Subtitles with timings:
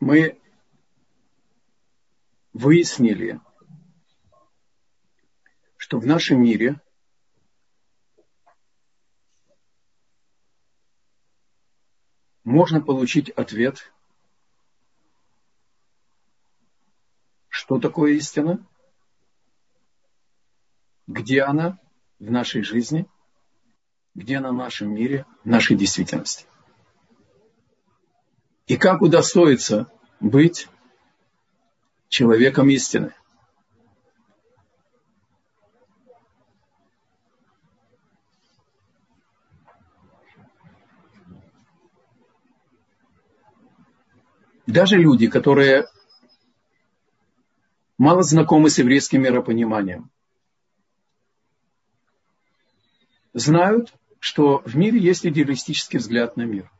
[0.00, 0.40] мы
[2.54, 3.40] выяснили,
[5.76, 6.80] что в нашем мире
[12.44, 13.92] можно получить ответ,
[17.48, 18.66] что такое истина,
[21.06, 21.78] где она
[22.18, 23.06] в нашей жизни,
[24.14, 26.49] где она в нашем мире, в нашей действительности.
[28.70, 29.90] И как удостоиться
[30.20, 30.68] быть
[32.08, 33.12] человеком истины.
[44.68, 45.88] Даже люди, которые
[47.98, 50.12] мало знакомы с еврейским миропониманием,
[53.32, 56.70] знают, что в мире есть идеалистический взгляд на мир.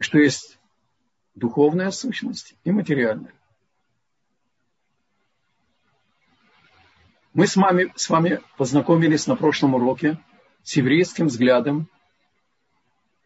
[0.00, 0.58] Что есть
[1.34, 3.34] духовная сущность и материальная.
[7.34, 10.18] Мы с вами, с вами познакомились на прошлом уроке
[10.62, 11.88] с еврейским взглядом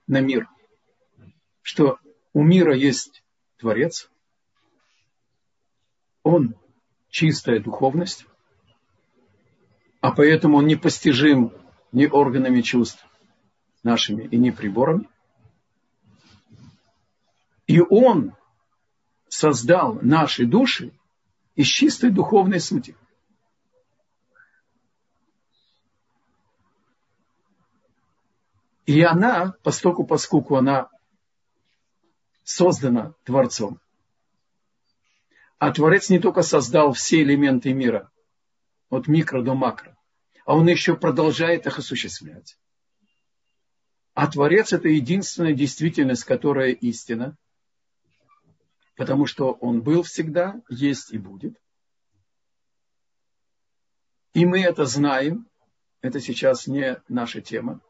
[0.08, 0.48] на мир.
[1.62, 1.98] Что
[2.32, 3.22] у мира есть
[3.56, 4.10] Творец,
[6.24, 6.56] он
[7.08, 8.26] чистая духовность,
[10.00, 11.52] а поэтому он непостижим
[11.92, 13.06] ни органами чувств
[13.84, 15.08] нашими и ни приборами.
[17.66, 18.34] И Он
[19.28, 20.92] создал наши души
[21.54, 22.96] из чистой духовной сути.
[28.86, 30.90] И она, постоку поскольку она
[32.42, 33.80] создана Творцом,
[35.58, 38.10] а Творец не только создал все элементы мира,
[38.90, 39.96] от микро до макро,
[40.44, 42.58] а он еще продолжает их осуществлять.
[44.12, 47.38] А Творец– это единственная действительность, которая истина–
[48.96, 51.60] потому что он был всегда, есть и будет.
[54.32, 55.48] И мы это знаем,
[56.00, 57.80] это сейчас не наша тема.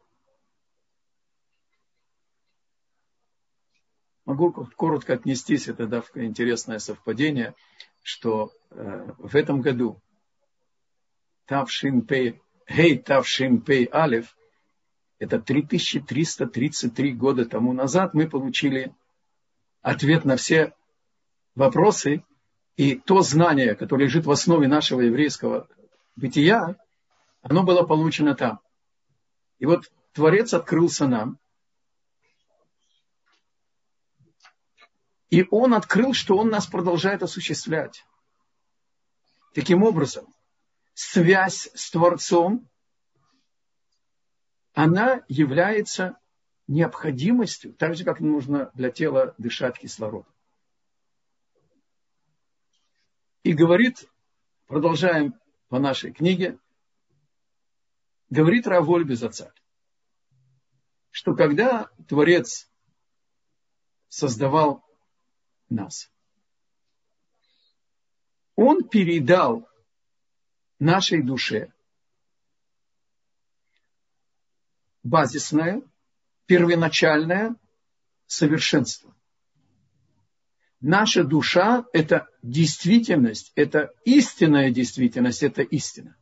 [4.25, 7.53] Могу коротко отнестись, это да, интересное совпадение,
[8.01, 10.01] что э, в этом году
[11.45, 14.35] Тавшин Пей, Хей Тавшин Пей Алиф,
[15.19, 18.93] это 3333 года тому назад мы получили
[19.81, 20.73] ответ на все
[21.55, 22.23] вопросы
[22.75, 25.67] и то знание, которое лежит в основе нашего еврейского
[26.15, 26.75] бытия,
[27.41, 28.59] оно было получено там.
[29.59, 31.39] И вот Творец открылся нам.
[35.29, 38.05] И Он открыл, что Он нас продолжает осуществлять.
[39.53, 40.33] Таким образом,
[40.93, 42.69] связь с Творцом,
[44.73, 46.17] она является
[46.67, 50.25] необходимостью, так же, как нужно для тела дышать кислород.
[53.45, 54.09] И говорит,
[54.65, 56.57] продолжаем по нашей книге,
[58.31, 59.53] говорит Раволь Безацаль,
[61.11, 62.67] что когда Творец
[64.07, 64.83] создавал
[65.69, 66.11] нас,
[68.55, 69.69] он передал
[70.79, 71.71] нашей душе
[75.03, 75.83] базисное,
[76.47, 77.55] первоначальное
[78.25, 79.14] совершенство
[80.85, 86.15] наша душа– это действительность, это истинная действительность, это истина.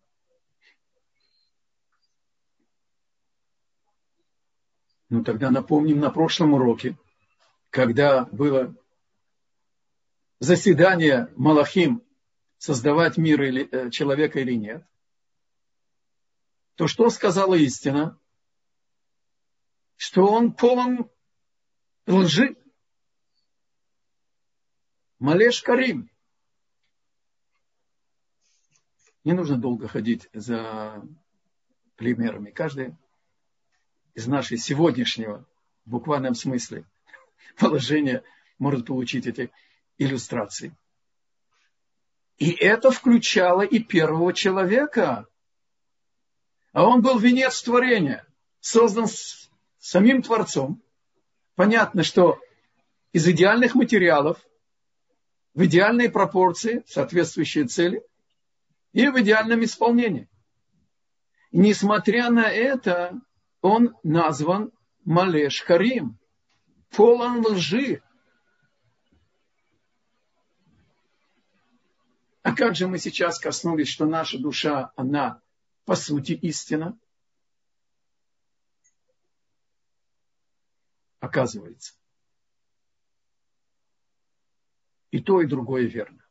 [5.09, 6.97] Ну тогда напомним на прошлом уроке,
[7.71, 8.73] когда было
[10.39, 12.01] заседание Малахим,
[12.57, 14.87] создавать мир или, э, человека или нет,
[16.75, 18.17] то что сказала истина?
[19.97, 21.09] Что он полон
[22.07, 22.55] лжи.
[25.23, 26.09] Малеш Карим.
[29.23, 31.01] Не нужно долго ходить за
[31.95, 32.51] примерами.
[32.51, 32.97] Каждый
[34.15, 35.47] из нашей сегодняшнего,
[35.85, 36.83] в буквальном смысле,
[37.57, 38.21] положения
[38.59, 39.49] может получить эти
[39.97, 40.75] иллюстрации.
[42.37, 45.25] И это включало и первого человека.
[46.73, 48.27] А он был венец творения,
[48.59, 49.07] создан
[49.79, 50.83] самим Творцом.
[51.55, 52.41] Понятно, что
[53.13, 54.45] из идеальных материалов–
[55.53, 58.03] в идеальной пропорции, соответствующие цели,
[58.91, 60.29] и в идеальном исполнении.
[61.51, 63.19] И несмотря на это,
[63.61, 64.71] он назван
[65.05, 66.17] Малеш Карим,
[66.89, 68.01] полон лжи.
[72.41, 75.41] А как же мы сейчас коснулись, что наша душа, она
[75.85, 76.97] по сути истина?
[81.19, 81.93] Оказывается,
[85.13, 86.25] И то, и другое верно.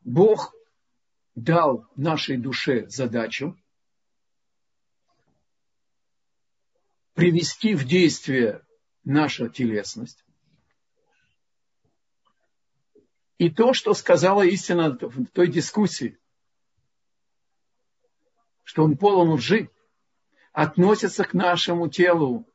[0.00, 0.54] Бог
[1.34, 3.54] дал нашей душе задачу
[7.12, 8.66] привести в действие
[9.04, 10.24] наша телесность.
[13.36, 16.18] И то, что сказала истина в той дискуссии,
[18.62, 19.70] что он полон лжи,
[20.52, 22.47] относится к нашему телу.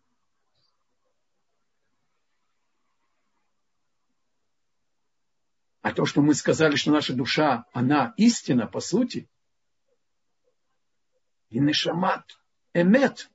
[5.83, 9.29] А то, что мы сказали, что наша душа, она истина по сути,
[11.49, 12.39] и нешамат,
[12.73, 13.29] эмет,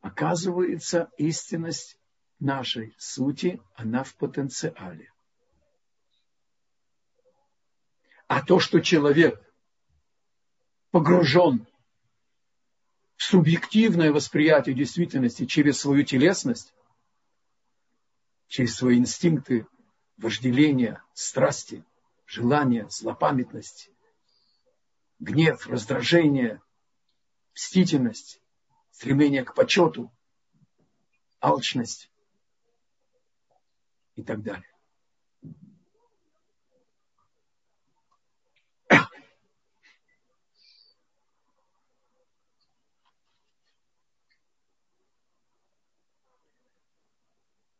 [0.00, 1.98] оказывается, истинность
[2.40, 5.12] нашей сути, она в потенциале.
[8.26, 9.38] А то, что человек
[10.90, 11.66] погружен
[13.16, 16.72] в субъективное восприятие действительности через свою телесность,
[18.46, 19.66] через свои инстинкты,
[20.18, 21.84] вожделения, страсти,
[22.26, 23.90] желания, злопамятность,
[25.18, 26.60] гнев, раздражение,
[27.54, 28.42] мстительность,
[28.90, 30.12] стремление к почету,
[31.40, 32.10] алчность
[34.16, 34.64] и так далее.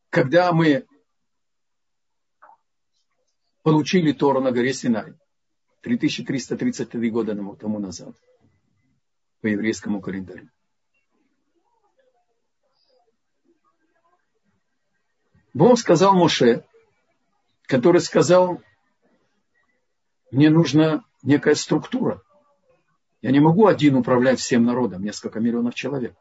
[0.09, 0.85] когда мы
[3.69, 5.13] получили Тору на горе Синай,
[5.81, 8.15] 3333 года тому назад,
[9.41, 10.49] по еврейскому календарю.
[15.53, 16.65] Бог сказал Моше,
[17.63, 18.61] который сказал,
[20.31, 22.21] мне нужна некая структура.
[23.21, 26.15] Я не могу один управлять всем народом, несколько миллионов человек.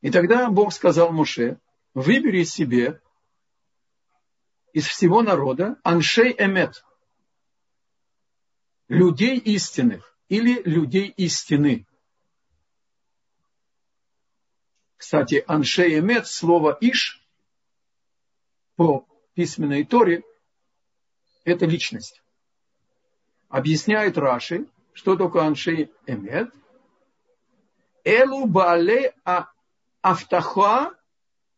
[0.00, 1.58] И тогда Бог сказал Муше,
[1.94, 3.00] выбери себе
[4.76, 6.84] из всего народа аншей эмет,
[8.88, 11.86] людей истинных или людей истины.
[14.98, 17.26] Кстати, аншей эмет, слово иш
[18.74, 20.24] по письменной торе,
[21.44, 22.20] это личность.
[23.48, 26.52] Объясняет Раши, что такое аншей эмет.
[28.04, 29.48] Элу баале а
[30.02, 30.92] Автаха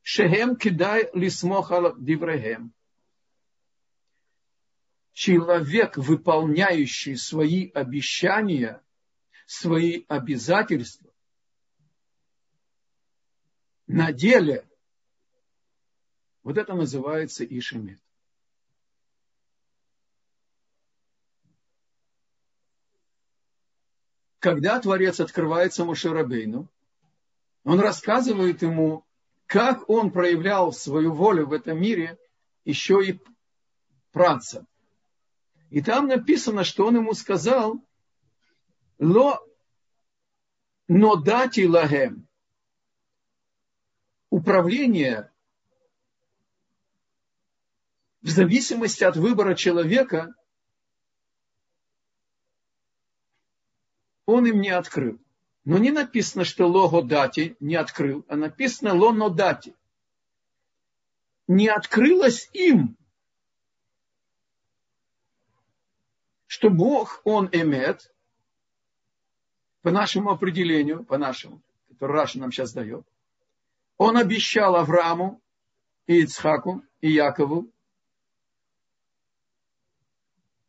[0.02, 2.72] шехем кидай лисмоха диврехем.
[5.18, 8.80] Человек, выполняющий свои обещания,
[9.46, 11.12] свои обязательства,
[13.88, 14.64] на деле,
[16.44, 18.00] вот это называется Ишемет.
[24.38, 26.68] Когда Творец открывается Мушарабейну,
[27.64, 29.04] он рассказывает ему,
[29.46, 32.16] как он проявлял свою волю в этом мире
[32.64, 33.20] еще и
[34.12, 34.68] працам.
[35.70, 37.82] И там написано, что он ему сказал,
[38.98, 39.38] «Ло
[40.88, 42.26] нодати лагем»
[44.30, 45.30] управление
[48.20, 50.34] в зависимости от выбора человека
[54.26, 55.18] он им не открыл.
[55.64, 59.74] Но не написано, что лого дати не открыл, а написано лоно дати.
[61.46, 62.97] Не открылось им,
[66.48, 68.12] что Бог, Он эмет,
[69.82, 73.06] по нашему определению, по нашему, который Раша нам сейчас дает,
[73.98, 75.40] Он обещал Аврааму
[76.06, 77.70] и Ицхаку и Якову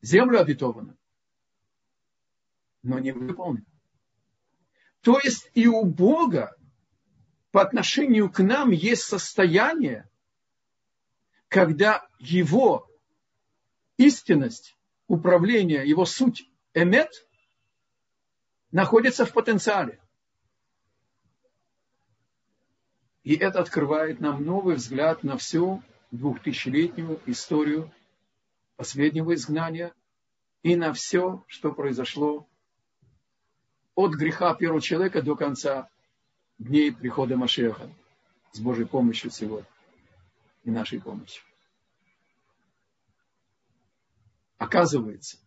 [0.02, 0.98] землю обетованную,
[2.84, 3.66] но не выполнил.
[5.02, 6.56] То есть и у Бога
[7.52, 10.10] по отношению к нам есть состояние,
[11.48, 12.90] когда его
[13.98, 14.78] истинность,
[15.10, 17.28] управление, его суть, эмет,
[18.72, 20.00] находится в потенциале.
[23.24, 27.92] И это открывает нам новый взгляд на всю двухтысячелетнюю историю
[28.78, 29.94] последнего изгнания
[30.64, 32.48] и на все, что произошло
[33.96, 35.90] от греха первого человека до конца
[36.58, 37.90] дней прихода Машеха
[38.52, 39.68] с Божьей помощью сегодня
[40.64, 41.49] и нашей помощью.
[44.60, 45.40] Оказывается,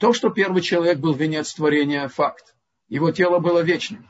[0.00, 2.54] то, что первый человек был венец творения, факт.
[2.88, 4.06] Его тело было вечным.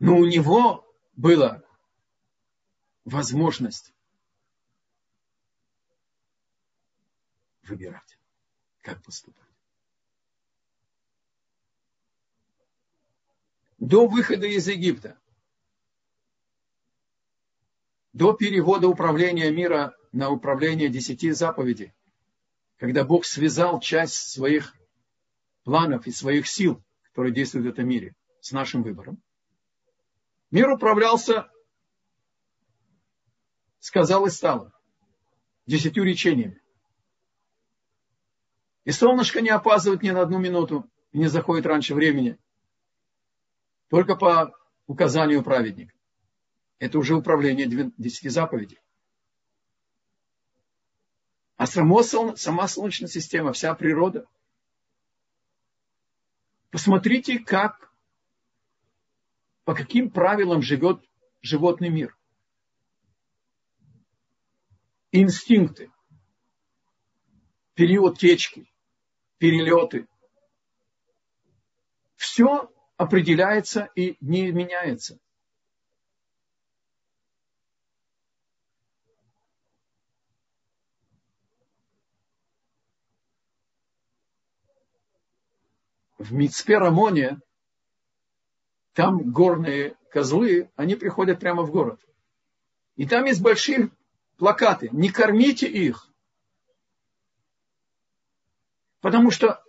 [0.00, 1.62] Но у него была
[3.04, 3.92] возможность
[7.62, 8.18] выбирать,
[8.82, 9.48] как поступать.
[13.78, 15.16] до выхода из Египта,
[18.18, 21.94] до перевода управления мира на управление десяти заповедей,
[22.76, 24.74] когда Бог связал часть своих
[25.62, 29.22] планов и своих сил, которые действуют в этом мире, с нашим выбором,
[30.50, 31.48] мир управлялся,
[33.78, 34.72] сказал и стало,
[35.66, 36.60] десятью речениями.
[38.82, 42.36] И солнышко не опаздывает ни на одну минуту и не заходит раньше времени.
[43.90, 44.52] Только по
[44.88, 45.97] указанию праведника.
[46.78, 47.66] Это уже управление
[47.96, 48.78] десяти заповедей.
[51.56, 54.26] А само, сама Солнечная система, вся природа.
[56.70, 57.92] Посмотрите, как,
[59.64, 61.02] по каким правилам живет
[61.42, 62.16] животный мир.
[65.10, 65.90] Инстинкты,
[67.74, 68.70] период течки,
[69.38, 70.06] перелеты.
[72.14, 75.18] Все определяется и не меняется.
[86.18, 87.40] В Мицпе Рамоне,
[88.92, 92.00] там горные козлы, они приходят прямо в город.
[92.96, 93.90] И там есть большие
[94.36, 94.88] плакаты.
[94.92, 96.12] Не кормите их.
[99.00, 99.62] Потому что,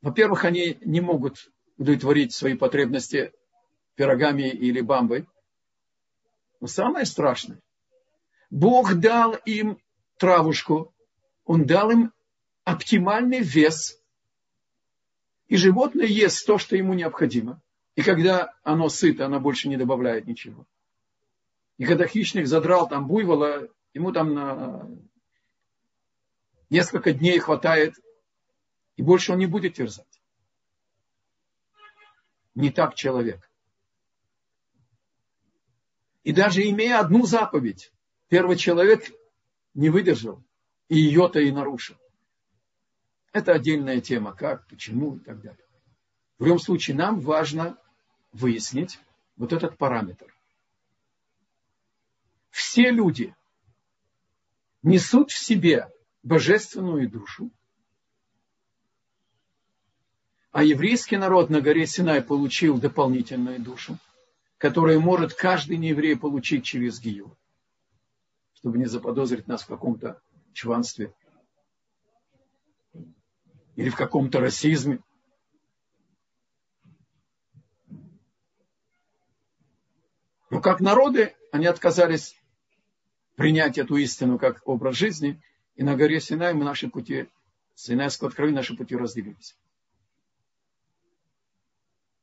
[0.00, 3.32] во-первых, они не могут удовлетворить свои потребности
[3.94, 5.28] пирогами или бамбой.
[6.60, 7.60] Но самое страшное,
[8.48, 9.78] Бог дал им
[10.16, 10.94] травушку,
[11.44, 12.12] Он дал им
[12.64, 14.00] оптимальный вес
[15.48, 17.60] и животное ест то, что ему необходимо.
[17.94, 20.66] И когда оно сыто, оно больше не добавляет ничего.
[21.78, 24.88] И когда хищник задрал там буйвола, ему там на
[26.70, 27.94] несколько дней хватает,
[28.96, 30.20] и больше он не будет терзать.
[32.54, 33.50] Не так человек.
[36.24, 37.92] И даже имея одну заповедь,
[38.28, 39.04] первый человек
[39.74, 40.42] не выдержал,
[40.88, 41.96] и ее-то и нарушил.
[43.32, 45.64] Это отдельная тема, как, почему и так далее.
[46.38, 47.78] В любом случае, нам важно
[48.32, 48.98] выяснить
[49.36, 50.34] вот этот параметр.
[52.50, 53.34] Все люди
[54.82, 55.90] несут в себе
[56.22, 57.50] божественную душу,
[60.52, 63.98] а еврейский народ на горе Синай получил дополнительную душу,
[64.56, 67.36] которую может каждый нееврей получить через Гию,
[68.54, 70.20] чтобы не заподозрить нас в каком-то
[70.54, 71.12] чванстве–
[73.76, 74.98] или в каком-то расизме.
[80.50, 82.34] Но как народы, они отказались
[83.36, 85.40] принять эту истину как образ жизни,
[85.74, 87.28] и на горе Синай мы наши пути,
[87.74, 89.56] Синайского откровения наши пути разделились.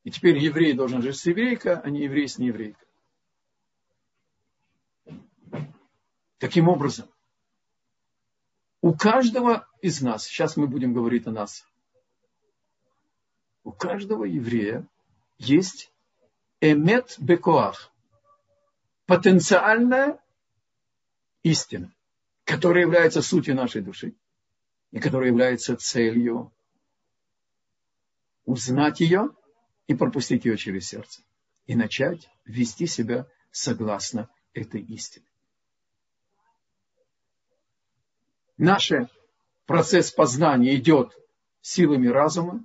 [0.04, 2.88] И теперь еврей должен жить с еврейкой, а не еврей с нееврейкой.
[6.40, 7.13] Таким образом,
[8.84, 11.66] у каждого из нас, сейчас мы будем говорить о нас,
[13.64, 14.86] у каждого еврея
[15.38, 15.90] есть
[16.60, 17.94] эмет бекоах,
[19.06, 20.20] потенциальная
[21.44, 21.96] истина,
[22.44, 24.16] которая является сутью нашей души
[24.92, 26.52] и которая является целью
[28.44, 29.30] узнать ее
[29.88, 31.22] и пропустить ее через сердце
[31.68, 35.26] и начать вести себя согласно этой истине.
[38.58, 38.92] Наш
[39.66, 41.16] процесс познания идет
[41.62, 42.64] силами разума,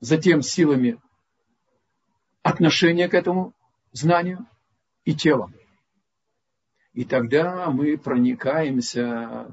[0.00, 1.00] затем силами
[2.42, 3.54] отношения к этому
[3.92, 4.46] знанию
[5.04, 5.54] и телом.
[6.92, 9.48] И тогда мы проникаемся,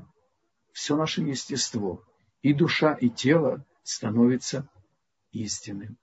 [0.74, 2.04] все наше естество,
[2.42, 4.70] и душа, и тело становится
[5.32, 5.98] истинным.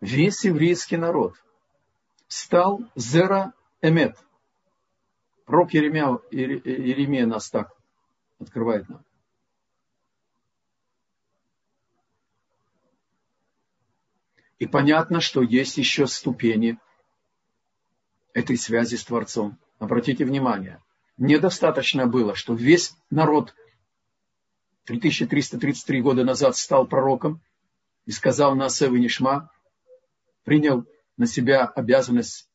[0.00, 1.36] Весь еврейский народ–
[2.30, 4.16] стал Зера Эмет.
[5.46, 7.72] Пророк Еремия, Еремия нас так
[8.38, 9.04] открывает нам.
[14.60, 16.78] И понятно, что есть еще ступени
[18.32, 19.58] этой связи с Творцом.
[19.80, 20.80] Обратите внимание,
[21.16, 23.54] недостаточно было, что весь народ
[24.84, 27.40] 3333 года назад стал пророком
[28.06, 29.50] и сказал на Асевы Нишма,
[30.44, 30.86] принял
[31.20, 32.48] на себя обязанность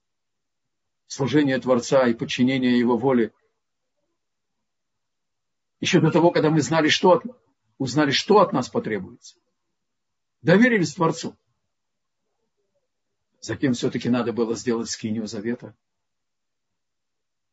[1.06, 3.32] служения Творца и подчинения Его воле.
[5.80, 7.24] Еще до того, когда мы знали, что от,
[7.78, 9.38] узнали, что от нас потребуется.
[10.42, 11.38] Доверились Творцу.
[13.40, 15.76] Затем все-таки надо было сделать скинию завета.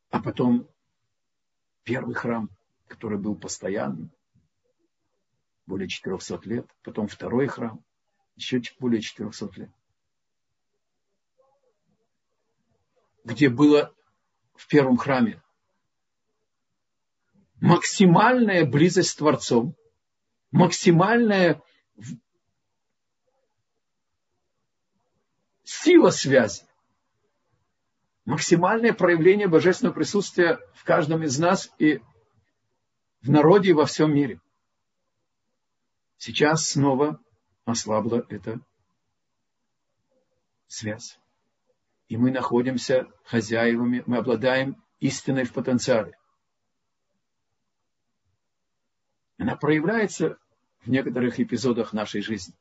[0.09, 0.67] А потом
[1.83, 2.49] первый храм,
[2.87, 4.11] который был постоянным.
[5.67, 7.85] более 400 лет, потом второй храм,
[8.35, 9.71] еще более 400 лет.
[13.25, 13.95] Где было
[14.55, 15.43] в первом храме
[17.63, 19.77] максимальная близость с Творцом,
[20.51, 21.63] максимальная
[25.63, 26.67] сила связи,
[28.25, 32.01] максимальное проявление божественного присутствия в каждом из нас и
[33.21, 34.41] в народе и во всем мире.
[36.17, 37.21] Сейчас снова
[37.65, 38.61] ослабла эта
[40.67, 41.22] связь.
[42.13, 46.15] И мы находимся хозяевами, мы обладаем истиной в потенциале.
[49.39, 50.37] Она проявляется
[50.83, 52.55] в некоторых эпизодах нашей жизни.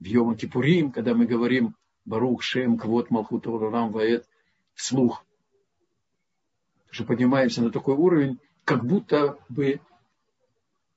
[0.00, 4.28] В Йома Кипурим, когда мы говорим Барух Шем Квот Малхут Рам Ваэт
[4.74, 5.24] вслух,
[6.90, 9.80] что поднимаемся на такой уровень, как будто бы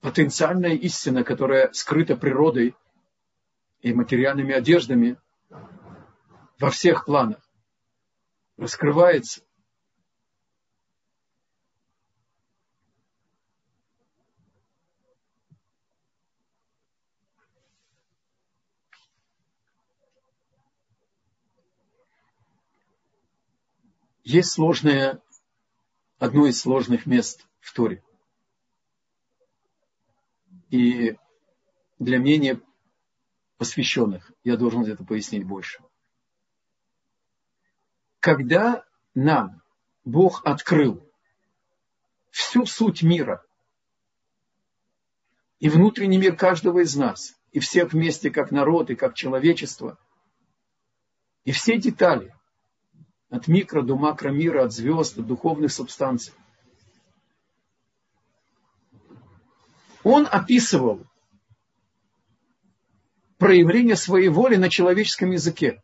[0.01, 2.73] потенциальная истина, которая скрыта природой
[3.81, 5.17] и материальными одеждами
[6.59, 7.41] во всех планах,
[8.57, 9.41] раскрывается.
[24.23, 25.21] Есть сложное,
[26.17, 28.03] одно из сложных мест в Торе.
[30.71, 31.15] И
[31.99, 32.59] для менее
[33.57, 35.83] посвященных я должен это пояснить больше.
[38.25, 39.61] Когда нам
[40.03, 41.07] Бог открыл
[42.31, 43.45] всю суть мира
[45.59, 49.99] и внутренний мир каждого из нас, и всех вместе как народ и как человечество,
[51.43, 52.33] и все детали,
[53.29, 56.33] от микро до макромира, от звезд до духовных субстанций.
[60.01, 61.05] Он описывал
[63.37, 65.83] проявление своей воли на человеческом языке.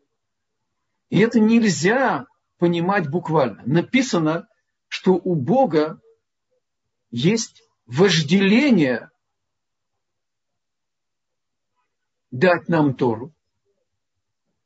[1.11, 2.25] И это нельзя
[2.61, 3.63] понимать буквально.
[3.65, 4.47] Написано,
[4.87, 5.99] что у Бога
[7.09, 9.09] есть вожделение
[12.29, 13.33] дать нам Тору.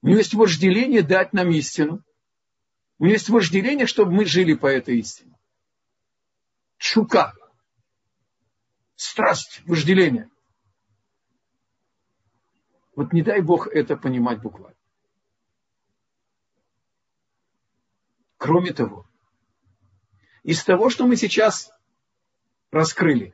[0.02, 2.04] У него есть вожделение дать нам истину.
[3.00, 5.34] У него есть вожделение, чтобы мы жили по этой истине.
[6.76, 7.32] Чука.
[8.96, 10.30] Страсть, вожделение.
[12.98, 14.75] Вот не дай Бог это понимать буквально.
[18.46, 19.08] Кроме того,
[20.44, 21.72] из того, что мы сейчас
[22.70, 23.34] раскрыли,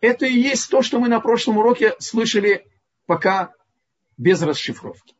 [0.00, 2.70] это и есть то, что мы на прошлом уроке слышали
[3.06, 3.52] пока
[4.16, 5.16] без расшифровки.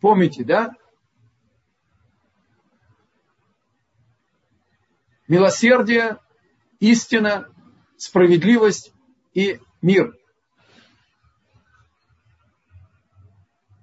[0.00, 0.74] Помните, да?
[5.26, 6.18] Милосердие,
[6.78, 7.50] истина,
[7.96, 8.92] справедливость
[9.32, 10.14] и мир.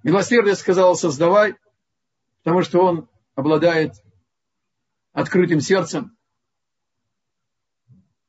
[0.04, 1.56] Милосердие сказал создавай,
[2.42, 3.94] потому что он обладает
[5.12, 6.16] открытым сердцем,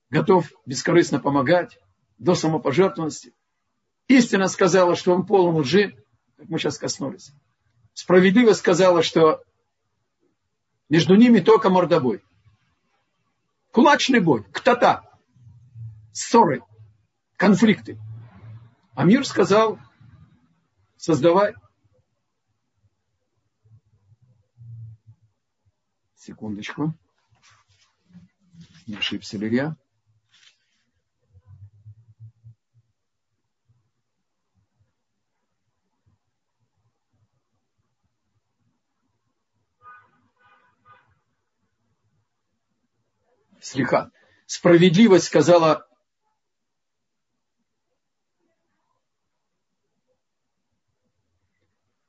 [0.09, 1.79] готов бескорыстно помогать
[2.17, 3.33] до самопожертвованности.
[4.07, 5.95] Истина сказала, что он полон лжи,
[6.37, 7.33] как мы сейчас коснулись
[7.93, 9.43] справедливо сказала, что
[10.89, 12.23] между ними только мордобой.
[13.71, 15.03] Кулачный бой, ктата,
[16.11, 16.61] ссоры,
[17.37, 17.99] конфликты.
[18.93, 19.79] А мир сказал,
[20.97, 21.55] создавай.
[26.25, 26.93] Секундочку.
[28.87, 29.75] Не ошибся ли я?
[43.59, 44.11] слегка.
[44.45, 45.87] Справедливость сказала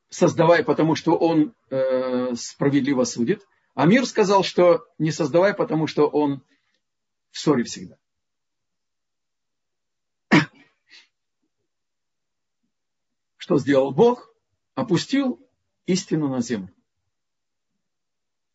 [0.09, 3.45] создавай, потому что он э, справедливо судит.
[3.75, 6.41] А мир сказал, что не создавай, потому что он
[7.31, 7.97] в ссоре всегда.
[13.35, 14.33] Что сделал Бог?
[14.75, 15.45] Опустил
[15.85, 16.73] истину на землю.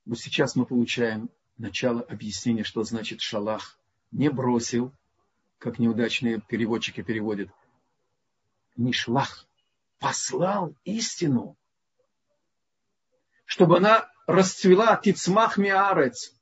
[0.06, 1.28] Вот сейчас мы получаем
[1.58, 3.78] начало объяснения, что значит шалах.
[4.10, 4.90] Не бросил,
[5.58, 7.50] как неудачные переводчики переводят.
[8.76, 9.46] Не шлах.
[9.98, 11.58] Послал истину.
[13.44, 16.32] Чтобы она расцвела тицмах миарец.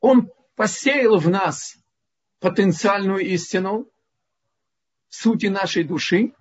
[0.00, 1.76] Он посеял в нас
[2.40, 3.88] потенциальную истину,
[5.08, 6.32] сути нашей души.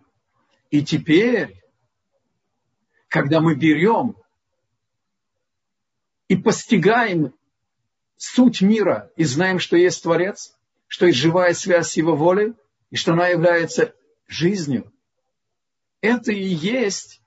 [0.70, 1.64] И теперь,
[3.08, 4.16] когда мы берем
[6.28, 7.34] и постигаем
[8.18, 10.58] суть мира и знаем, что есть Творец,
[10.88, 12.54] что есть живая связь с Его волей,
[12.90, 13.94] и что она является
[14.28, 14.92] жизнью,
[16.02, 17.22] это и есть,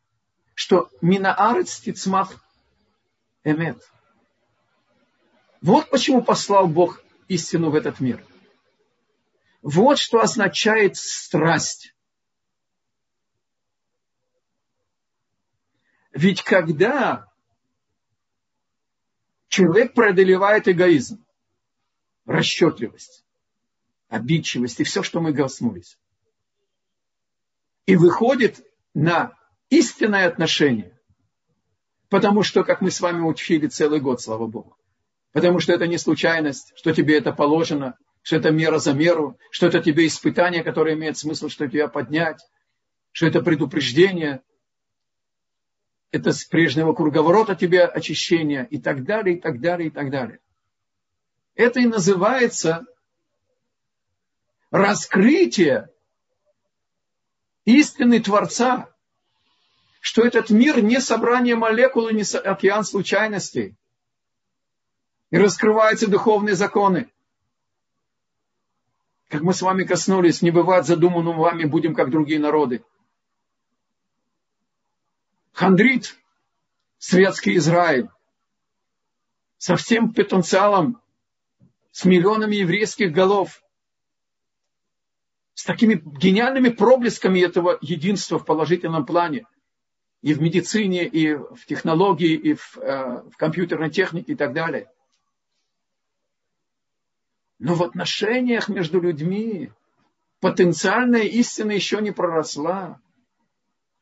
[0.60, 2.44] что Минаарец Тицмах
[3.44, 3.82] Эмет.
[5.62, 8.22] Вот почему послал Бог истину в этот мир.
[9.62, 11.94] Вот что означает страсть.
[16.12, 17.26] Ведь когда
[19.48, 21.24] человек преодолевает эгоизм,
[22.26, 23.24] расчетливость,
[24.08, 25.98] обидчивость и все, что мы коснулись,
[27.86, 29.39] и выходит на
[29.70, 30.98] истинное отношение,
[32.08, 34.76] потому что, как мы с вами учили целый год, слава Богу,
[35.32, 39.66] потому что это не случайность, что тебе это положено, что это мера за меру, что
[39.68, 42.40] это тебе испытание, которое имеет смысл, что тебя поднять,
[43.12, 44.42] что это предупреждение,
[46.10, 50.40] это с прежнего круговорота тебе очищение и так далее, и так далее, и так далее.
[51.54, 52.84] Это и называется
[54.70, 55.90] раскрытие
[57.64, 58.92] истины Творца,
[60.00, 63.76] что этот мир не собрание молекул и не океан случайностей.
[65.30, 67.12] И раскрываются духовные законы.
[69.28, 72.82] Как мы с вами коснулись, не бывает задуманным вами, будем как другие народы.
[75.52, 76.16] Хандрит,
[76.98, 78.08] светский Израиль,
[79.58, 81.00] со всем потенциалом,
[81.92, 83.62] с миллионами еврейских голов,
[85.54, 89.44] с такими гениальными проблесками этого единства в положительном плане,
[90.22, 94.90] и в медицине, и в технологии, и в, э, в компьютерной технике и так далее.
[97.58, 99.72] Но в отношениях между людьми
[100.40, 103.00] потенциальная истина еще не проросла,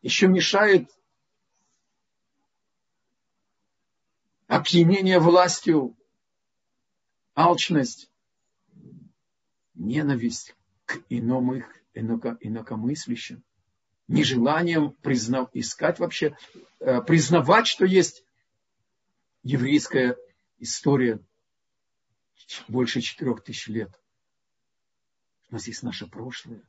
[0.03, 0.91] еще мешает
[4.47, 5.97] опьянение властью,
[7.35, 8.11] алчность,
[9.75, 11.63] ненависть к иному
[11.95, 13.43] инакомыслящим,
[14.09, 16.37] нежеланием признав, искать вообще,
[16.81, 18.25] э, признавать, что есть
[19.43, 20.17] еврейская
[20.59, 21.21] история
[22.67, 23.91] больше четырех тысяч лет.
[25.51, 26.63] У нас есть наше прошлое,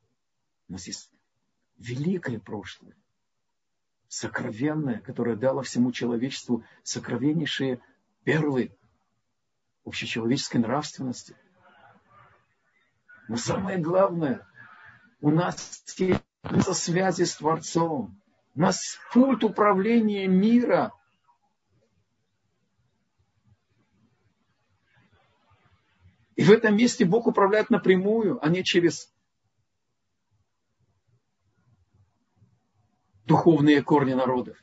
[0.68, 1.10] у нас есть
[1.78, 2.96] великое прошлое
[4.10, 7.80] сокровенное, которое дало всему человечеству сокровеннейшие
[8.24, 8.76] первые
[9.86, 11.36] общечеловеческой нравственности.
[13.28, 14.46] Но самое главное,
[15.22, 16.22] у нас есть
[16.74, 18.20] связи с Творцом.
[18.56, 20.92] У нас пульт управления мира.
[26.36, 29.14] И в этом месте Бог управляет напрямую, а не через
[33.26, 34.58] духовные корни народов.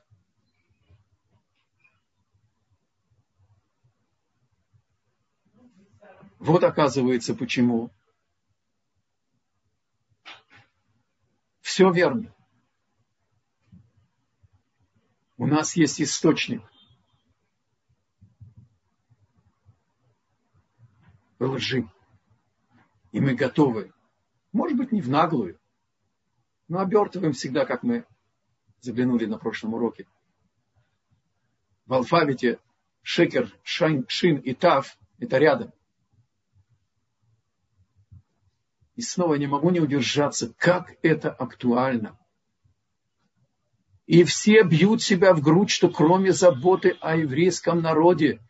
[6.39, 7.91] Вот оказывается почему.
[11.77, 12.35] Все верно.
[15.37, 16.63] У нас есть источник.
[21.39, 21.87] лжи.
[23.13, 23.93] И мы готовы,
[24.53, 25.61] может быть, не в наглую,
[26.67, 28.07] но обертываем всегда, как мы
[28.81, 30.09] заглянули на прошлом уроке.
[31.85, 32.59] В алфавите
[33.03, 35.75] шекер, шайн, шин и тав– это рядом.
[38.97, 42.19] И снова не могу не удержаться, как это актуально.
[44.07, 48.41] И все бьют себя в грудь, что кроме заботы о еврейском народе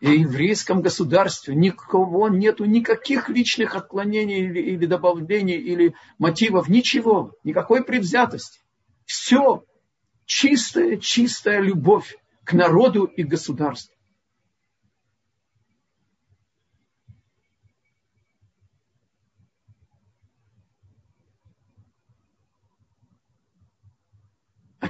[0.00, 7.82] и еврейском государстве никого нету, никаких личных отклонений или, или добавлений, или мотивов, ничего, никакой
[7.82, 8.60] предвзятости.
[9.06, 9.64] Все
[10.26, 13.93] чистая, чистая любовь к народу и государству.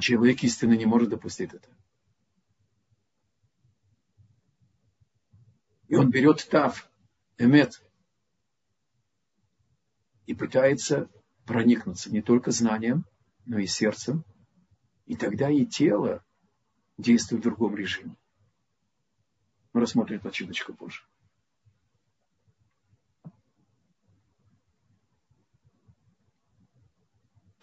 [0.05, 1.69] Человек истины не может допустить это.
[5.89, 6.91] И он берет тав,
[7.39, 7.83] эмет,
[10.27, 11.09] и пытается
[11.47, 13.07] проникнуться не только знанием,
[13.47, 14.25] но и сердцем.
[15.07, 16.23] И тогда и тело
[16.99, 18.15] действует в другом режиме.
[19.73, 21.03] Мы рассмотрим это чуточку позже.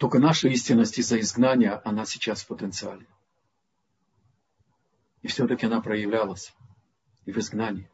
[0.02, 3.06] Только наша истинность из-за изгнания, она сейчас в потенциале.
[5.22, 6.56] И все-таки она проявлялась
[7.26, 7.88] и в изгнании.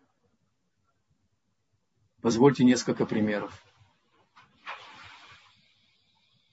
[2.21, 3.61] Позвольте несколько примеров.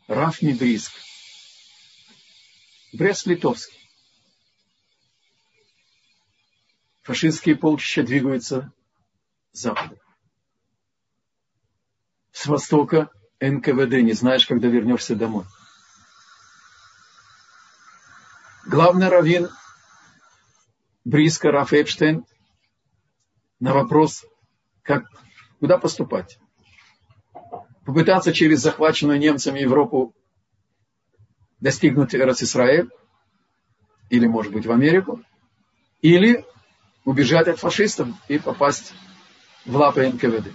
[0.09, 0.93] Раф Мидриск–
[2.93, 3.79] Брест-Литовский.
[7.03, 8.73] Фашистские полчища двигаются
[9.53, 10.01] Запада.
[12.33, 13.09] С востока
[13.51, 15.45] НКВД, не знаешь, когда вернешься домой.
[18.67, 19.51] Главный раввин
[21.05, 22.25] Бриска Раф Эпштейн
[23.61, 24.25] на вопрос,
[24.83, 25.05] как,
[25.61, 26.39] куда поступать.
[27.85, 30.15] Попытаться через захваченную немцами Европу
[31.61, 32.89] достигнуть Эрцисраэль,
[34.11, 35.23] или, может быть, в Америку,
[36.01, 36.45] или
[37.05, 38.95] убежать от фашистов и попасть
[39.65, 40.53] в лапы НКВД.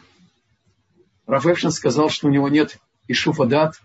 [1.29, 3.79] Раф сказал, что у него нет ишуфа дат,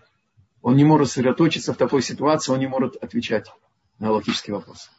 [0.63, 3.51] он не может сосредоточиться в такой ситуации, он не может отвечать
[3.99, 4.89] на логический вопрос.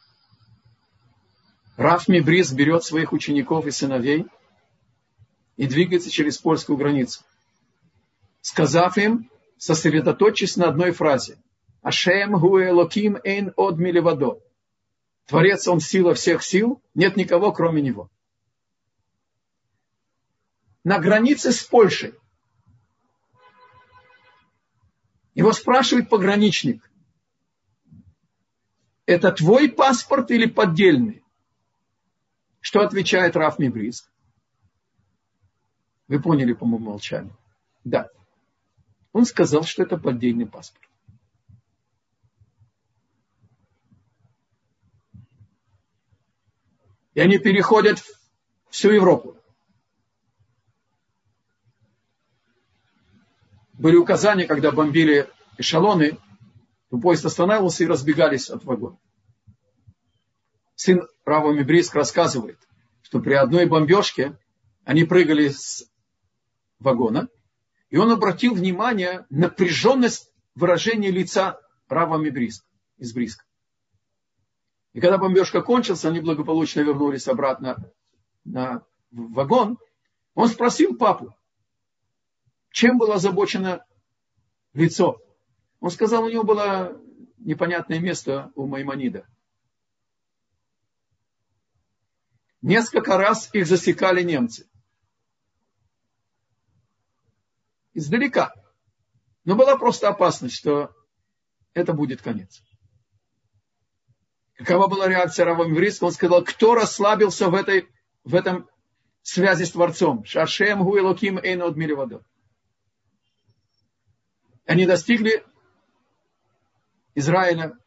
[1.75, 4.27] Раф Мибрис берет своих учеников и сыновей
[5.57, 7.19] и двигается через польскую границу,
[8.39, 11.37] сказав им, сосредоточьтесь на одной фразе.
[11.81, 14.39] Ашем гуэлоким эйн од милевадо.
[15.25, 18.09] Творец, он сила всех сил, нет никого, кроме него.
[20.85, 22.13] На границе с Польшей
[25.37, 26.89] его спрашивает пограничник,
[29.05, 31.23] это твой паспорт или поддельный?
[32.59, 34.09] Что отвечает Раф Мибрис?
[36.07, 37.37] Вы поняли по моему молчанию?
[37.83, 38.09] Да.
[39.13, 40.89] Он сказал, что это поддельный паспорт.
[47.13, 48.03] И они переходят
[48.71, 49.37] всю Европу.
[53.77, 56.17] Были указания, когда бомбили эшелоны,
[56.89, 58.97] то поезд останавливался и разбегались от вагона.
[60.75, 62.59] Сын Рава Мибриск рассказывает,
[63.01, 64.37] что при одной бомбежке
[64.83, 65.89] они прыгали с
[66.79, 67.27] вагона,
[67.89, 73.43] и он обратил внимание на напряженность выражения лица Рава Мибриска из Бриска.
[74.93, 77.91] И когда бомбежка кончилась, они благополучно вернулись обратно
[78.43, 79.77] на вагон.
[80.33, 81.35] Он спросил папу,
[82.77, 83.83] чем было озабочено
[84.73, 85.19] лицо.
[85.79, 86.95] Он сказал, у него было
[87.39, 89.27] непонятное место у Маймонида.
[92.61, 94.69] Несколько раз их засекали немцы.
[97.95, 98.53] Издалека.
[99.43, 100.95] Но была просто опасность, что
[101.73, 102.61] это будет конец.
[104.53, 106.03] Какова была реакция Рава Мивриска?
[106.03, 107.89] Он сказал, кто расслабился в, этой,
[108.23, 108.69] в этом
[109.23, 110.25] связи с Творцом?
[110.25, 112.23] Шашем гуэлоким эйн от миливадо.
[114.67, 115.45] Они достигли
[117.15, 117.79] Израиля.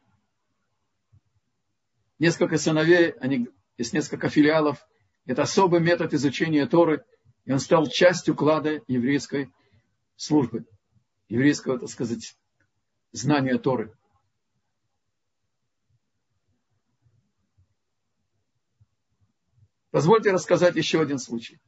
[2.19, 4.85] Несколько сыновей, они, есть несколько филиалов.
[5.27, 7.05] Это особый метод изучения Торы.
[7.45, 9.53] И он стал частью клада еврейской
[10.17, 10.67] службы.
[11.29, 12.35] Еврейского, так сказать,
[13.13, 13.93] знания Торы.
[19.91, 21.61] Позвольте рассказать еще один случай.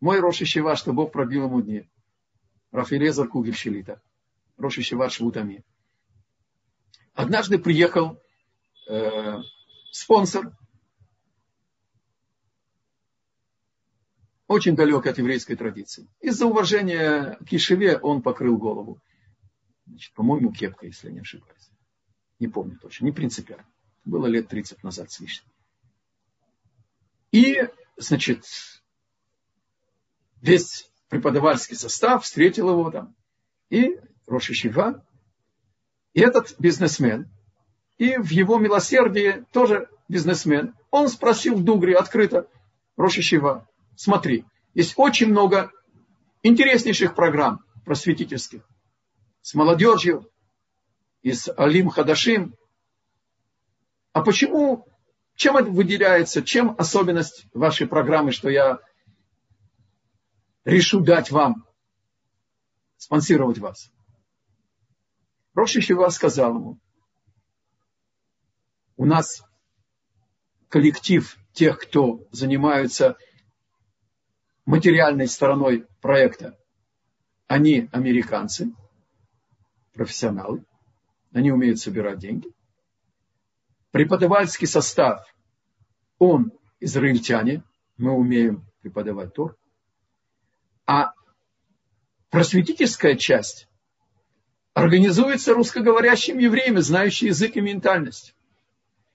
[0.00, 1.88] Мой Роши Шива, что Бог пробил ему дни.
[2.70, 4.00] Рафилезар Кугель Шелита.
[4.56, 5.64] Роши Шива Швутами.
[7.14, 8.20] Однажды приехал
[8.88, 9.38] э,
[9.90, 10.56] спонсор,
[14.46, 16.08] очень далек от еврейской традиции.
[16.20, 19.00] Из-за уважения к Ешеве он покрыл голову.
[19.86, 21.70] Значит, по-моему, кепка, если не ошибаюсь.
[22.38, 23.66] Не помню точно, не принципиально.
[24.04, 25.50] Было лет 30 назад с лишним.
[27.30, 28.44] И, значит,
[30.40, 33.14] весь преподавательский состав встретил его там.
[33.70, 35.04] И Роши Шива,
[36.14, 37.30] и этот бизнесмен,
[37.98, 42.48] и в его милосердии тоже бизнесмен, он спросил в Дугре открыто,
[42.96, 45.70] Роши Шива, смотри, есть очень много
[46.42, 48.62] интереснейших программ просветительских
[49.42, 50.30] с молодежью,
[51.22, 52.54] и с Алим Хадашим.
[54.12, 54.86] А почему
[55.36, 56.42] чем это выделяется?
[56.42, 58.80] Чем особенность вашей программы, что я
[60.64, 61.66] решу дать вам,
[62.96, 63.90] спонсировать вас?
[65.54, 66.78] Роши Шива сказал ему,
[68.96, 69.42] у нас
[70.68, 73.16] коллектив тех, кто занимается
[74.64, 76.58] материальной стороной проекта,
[77.46, 78.72] они американцы,
[79.92, 80.64] профессионалы,
[81.32, 82.48] они умеют собирать деньги–
[83.92, 85.22] Преподавательский состав,
[86.18, 87.62] он израильтяне,
[87.98, 89.56] мы умеем преподавать Тор.
[90.86, 91.12] А
[92.30, 93.68] просветительская часть
[94.74, 98.34] организуется русскоговорящими евреями, знающими язык и ментальность.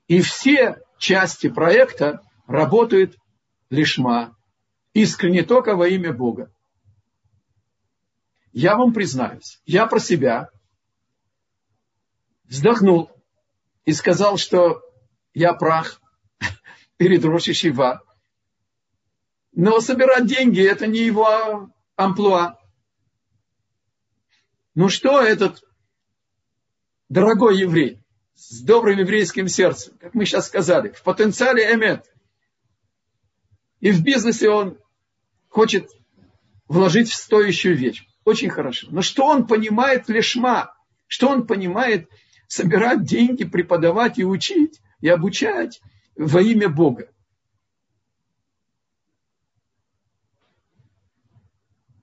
[0.07, 3.17] И все части проекта работают
[3.69, 4.35] лишма,
[4.93, 6.51] искренне только во имя Бога.
[8.53, 10.49] Я вам признаюсь, я про себя
[12.45, 13.11] вздохнул
[13.85, 14.81] и сказал, что
[15.33, 16.01] я прах
[16.97, 18.03] перед Роши Шива.
[19.51, 22.57] Но собирать деньги это не его амплуа.
[24.77, 25.63] Ну что этот
[27.09, 27.99] дорогой еврей
[28.35, 32.05] с добрым еврейским сердцем, как мы сейчас сказали, в потенциале эмет.
[33.79, 34.77] И в бизнесе он
[35.49, 35.89] хочет
[36.67, 38.07] вложить в стоящую вещь.
[38.23, 38.85] Очень хорошо.
[38.91, 40.75] Но что он понимает лишма?
[41.07, 42.07] Что он понимает
[42.47, 45.81] собирать деньги, преподавать и учить, и обучать
[46.15, 47.11] во имя Бога?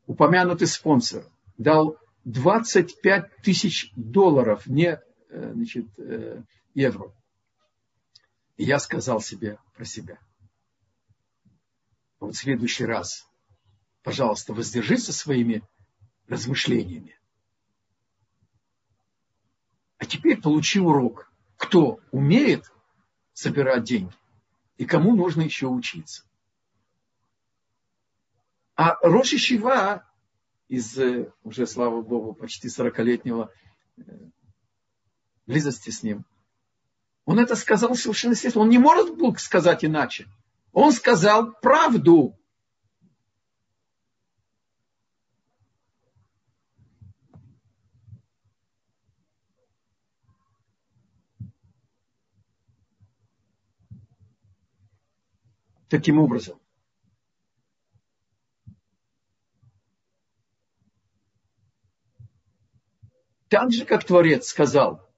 [0.09, 1.25] Упомянутый спонсор
[1.57, 6.43] дал 25 тысяч долларов, не э, значит, э,
[6.75, 7.13] евро.
[8.57, 10.19] И я сказал себе про себя.
[12.21, 13.29] Вот в следующий раз,
[14.03, 15.63] пожалуйста, воздержись со своими
[16.27, 17.19] размышлениями.
[19.99, 21.31] А теперь получи урок.
[21.57, 22.73] Кто умеет
[23.33, 24.15] собирать деньги
[24.77, 26.25] и кому нужно еще учиться.
[28.77, 30.05] А Шива
[30.75, 33.51] из э, уже, слава Богу, почти 40-летнего
[33.97, 34.03] э,
[35.47, 36.25] близости с ним,
[37.25, 38.65] он это сказал совершенно естественно.
[38.65, 40.27] Он не может был сказать иначе.
[40.73, 42.39] Он сказал правду.
[55.89, 56.59] Таким образом,
[63.55, 65.09] так же, как Творец сказал,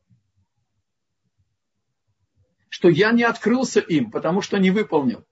[2.68, 5.24] что я не открылся им, потому что не выполнил.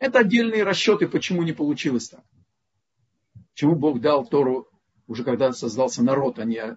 [0.00, 2.24] Это отдельные расчеты, почему не получилось так.
[3.52, 4.68] Почему Бог дал Тору
[5.06, 6.76] уже когда создался народ, а не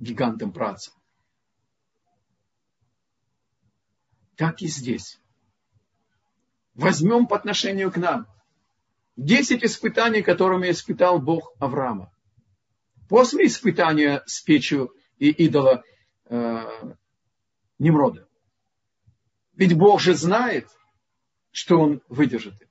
[0.00, 0.90] гигантам праца.
[4.34, 5.20] Так и здесь.
[6.74, 8.26] Возьмем по отношению к нам.
[9.14, 12.12] Десять испытаний, которыми испытал Бог Авраама
[13.08, 15.82] после испытания с печью и идола
[16.26, 16.64] э,
[17.78, 18.28] Немрода.
[19.54, 20.68] Ведь Бог же знает,
[21.50, 22.68] что он выдержит их.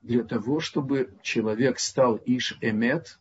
[0.00, 3.20] Для того, чтобы человек стал Иш-Эмет,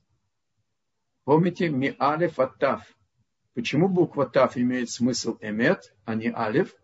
[1.25, 2.83] помните, ми алиф атав.
[3.53, 6.75] Почему буква Тав имеет смысл Эмет, а не Алиф?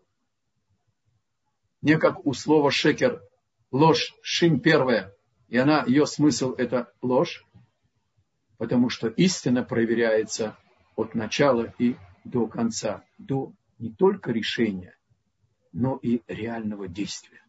[1.82, 3.22] Не как у слова шекер,
[3.70, 5.13] ложь, шин первая,
[5.54, 7.46] и она, ее смысл это ложь,
[8.58, 10.58] потому что истина проверяется
[10.96, 14.98] от начала и до конца, до не только решения,
[15.70, 17.40] но и реального действия.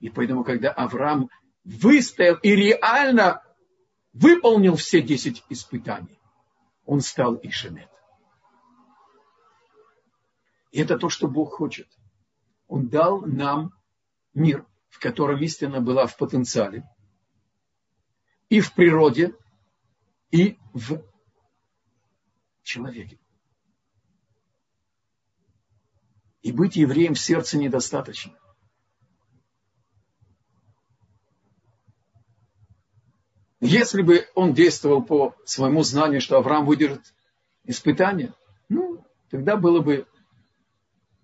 [0.00, 1.30] И поэтому, когда Авраам
[1.62, 3.44] выстоял и реально
[4.12, 6.18] выполнил все десять испытаний,
[6.84, 7.90] он стал Ишемет.
[10.72, 11.86] И это то, что Бог хочет.
[12.66, 13.72] Он дал нам
[14.34, 16.82] мир, в котором истина была в потенциале–
[18.50, 19.34] и в природе,
[20.30, 21.02] и в
[22.62, 23.18] человеке.
[26.42, 28.36] И быть евреем в сердце недостаточно.
[33.60, 37.14] Если бы он действовал по своему знанию, что Авраам выдержит
[37.64, 38.34] испытание,
[38.68, 40.08] ну, тогда было бы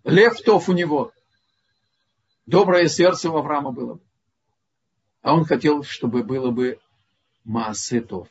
[0.05, 1.12] лев тов у него,
[2.45, 4.03] доброе сердце у Авраама было бы.
[5.23, 6.79] А он хотел, чтобы было бы
[7.46, 8.28] маасетов,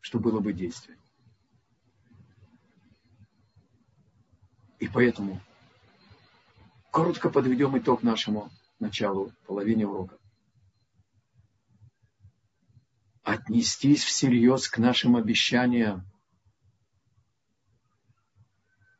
[0.00, 0.98] что было бы действие.
[4.78, 5.40] И поэтому
[6.92, 10.18] коротко подведем итог нашему началу, половине урока.
[13.22, 16.04] Отнестись всерьез к нашим обещаниям.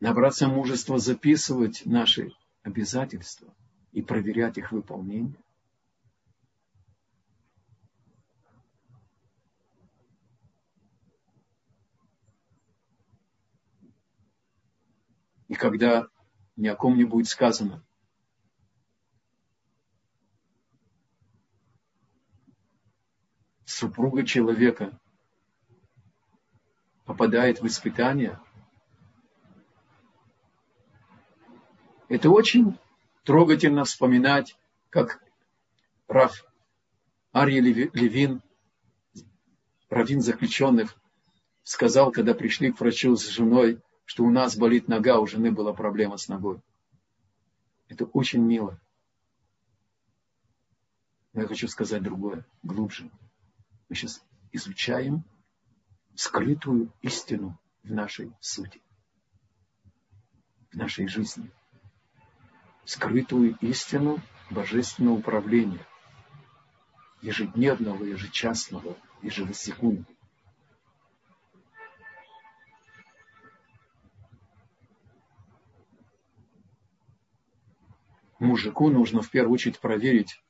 [0.00, 2.32] Набраться мужества записывать наши
[2.62, 3.54] обязательства
[3.92, 5.38] и проверять их выполнение.
[15.57, 16.09] Когда
[16.57, 17.84] ни о ком не будет сказано,
[23.64, 24.98] супруга человека
[27.04, 28.40] попадает в испытание,
[32.09, 32.78] это очень
[33.24, 34.57] трогательно вспоминать,
[34.90, 35.22] как
[36.09, 36.44] Раф
[37.32, 38.40] Арье Левин,
[39.90, 40.96] раввин заключенных,
[41.64, 45.74] сказал, когда пришли к врачу с женой, что у нас болит нога, у жены была
[45.74, 46.62] проблема с ногой.
[47.88, 48.80] Это очень мило.
[51.32, 53.11] Но я хочу сказать другое, глубже.
[53.88, 55.24] Мы сейчас изучаем
[56.14, 58.80] скрытую истину в нашей сути,
[60.70, 61.50] в нашей жизни.
[62.84, 65.84] скрытую истину божественного управления,
[67.20, 70.16] ежедневного, ежечасного, ежесекундного.
[78.47, 80.40] Мужику нужно в первую очередь проверить,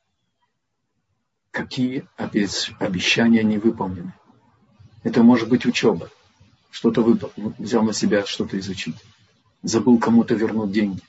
[1.51, 4.13] какие обещания не выполнены.
[5.03, 6.11] Это может быть учеба.
[6.71, 8.97] Что-то выполнил, взял на себя что-то изучить.
[9.63, 11.01] Забыл кому-то вернуть деньги.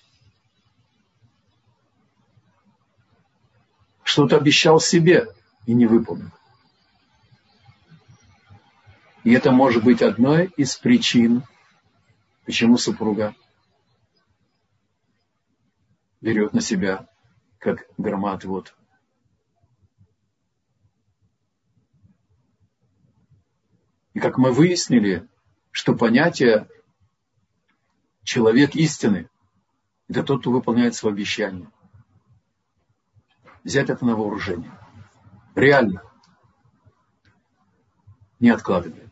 [4.04, 5.28] Что-то обещал себе
[5.66, 6.32] и не выполнил.
[9.26, 11.44] И это может быть одной из причин,
[12.46, 13.36] почему супруга
[16.22, 17.08] берет на себя,
[17.60, 18.76] как громад вот
[24.18, 25.30] И как мы выяснили,
[25.70, 26.68] что понятие
[28.24, 29.30] человек истины–
[30.08, 31.72] это тот, кто выполняет свои обещания.
[33.64, 34.72] Взять это на вооружение.
[35.54, 36.02] Реально.
[38.40, 39.12] Не откладывая.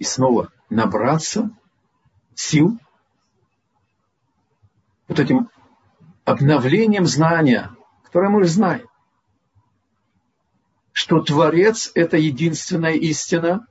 [0.00, 1.50] И снова набраться
[2.34, 2.78] сил
[5.08, 5.50] вот этим
[6.24, 7.70] обновлением знания,
[8.04, 8.88] которое мы знаем
[10.92, 13.66] что Творец– это единственная истина,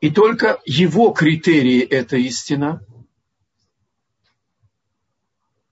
[0.00, 2.82] и только его критерии– это истина,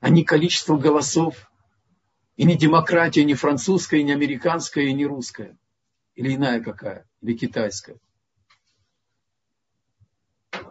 [0.01, 1.51] а не количество голосов,
[2.37, 5.57] и не демократия, не французская, не американская, не русская,
[6.17, 7.97] или иная какая, или китайская.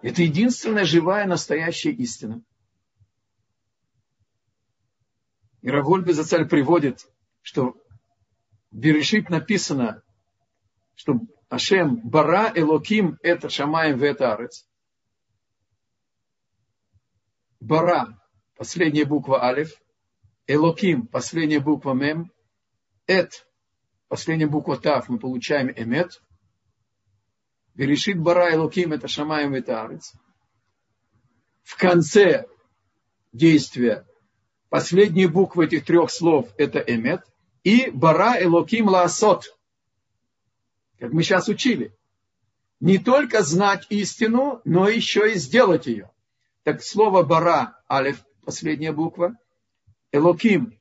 [0.03, 2.43] Это единственная живая, настоящая истина.
[5.61, 7.07] И Равольбе Зацаль приводит,
[7.41, 7.81] что
[8.69, 10.03] Берешит написано,
[10.95, 14.67] что Ашем Бара Элоким это Шамаем Ветарец.
[17.61, 18.21] Бара,
[18.57, 19.81] последняя буква Алиф,
[20.47, 22.29] Элоким, последняя буква Мем,
[23.07, 23.47] Эт,
[24.09, 26.21] последняя буква Тав, мы получаем Эмет.
[27.75, 30.13] Берешит Бара Элоким это Шамаем Ветарец.
[31.63, 32.45] В конце
[33.31, 34.05] действия
[34.69, 37.23] последняя буква этих трех слов это Эмет
[37.63, 39.57] и бара элоким лаасот.
[40.99, 41.95] Как мы сейчас учили.
[42.79, 46.11] Не только знать истину, но еще и сделать ее.
[46.63, 49.37] Так слово бара, алиф, последняя буква,
[50.11, 50.77] элоким,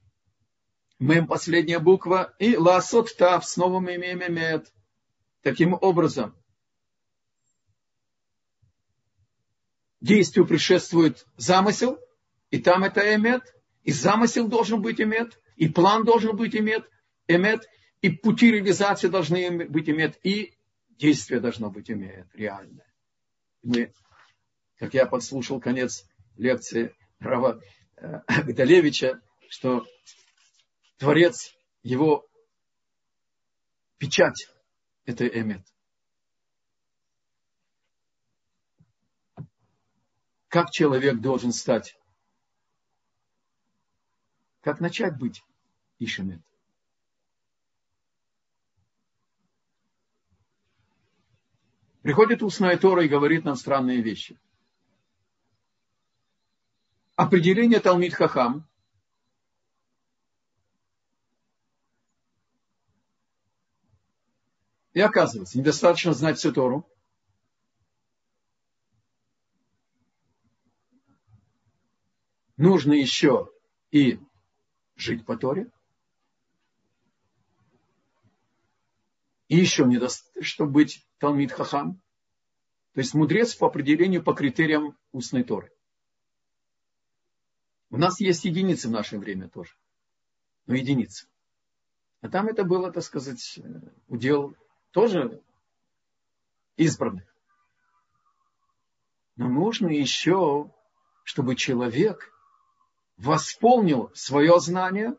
[0.99, 4.73] мем, последняя буква, и лаасот тав, снова мы имеем эмет.
[5.43, 6.35] Таким образом,
[10.03, 11.99] действию предшествует замысел,
[12.51, 13.43] и там это эмет,
[13.85, 16.89] и замысел должен быть эмет, и план должен быть имет,
[17.29, 17.67] имет,
[18.01, 20.55] и пути реализации должны быть имет, и
[20.91, 22.93] действие должно быть имеет, реальное.
[23.63, 23.95] Мы,
[24.77, 26.05] как я подслушал конец
[26.37, 27.63] лекции Рава
[27.97, 29.87] э, Гдалевича, что
[30.99, 32.27] Творец, его
[33.99, 34.49] печать,
[35.05, 35.63] это эмет.
[40.53, 41.99] Как человек должен стать
[44.61, 45.43] как начать быть
[45.99, 46.43] Ишемет?
[52.03, 54.39] Приходит устная Тора и говорит нам странные вещи.
[57.17, 58.69] Определение Талмит Хахам
[64.93, 66.87] И оказывается, недостаточно знать всю Тору.
[72.63, 73.51] Нужно еще
[73.91, 74.21] и
[74.95, 75.69] жить по Торе.
[79.49, 82.01] И еще не даст, чтобы быть Талмит Хахам.
[82.93, 85.73] То есть мудрец по определению по критериям устной Торы.
[87.91, 89.75] У нас есть единицы в наше время тоже.
[90.67, 91.27] Но единицы.
[92.21, 93.59] А там это было, так сказать,
[94.07, 94.57] удел
[94.93, 95.43] тоже
[96.77, 97.27] избранных.
[99.35, 100.73] Но нужно еще,
[101.25, 102.32] чтобы человек
[103.17, 105.17] восполнил свое знание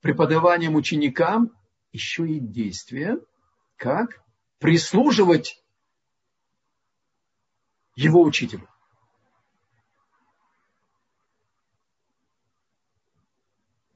[0.00, 1.52] преподаванием ученикам
[1.92, 3.18] еще и действия,
[3.76, 4.22] как
[4.58, 5.62] прислуживать
[7.94, 8.68] его учителю.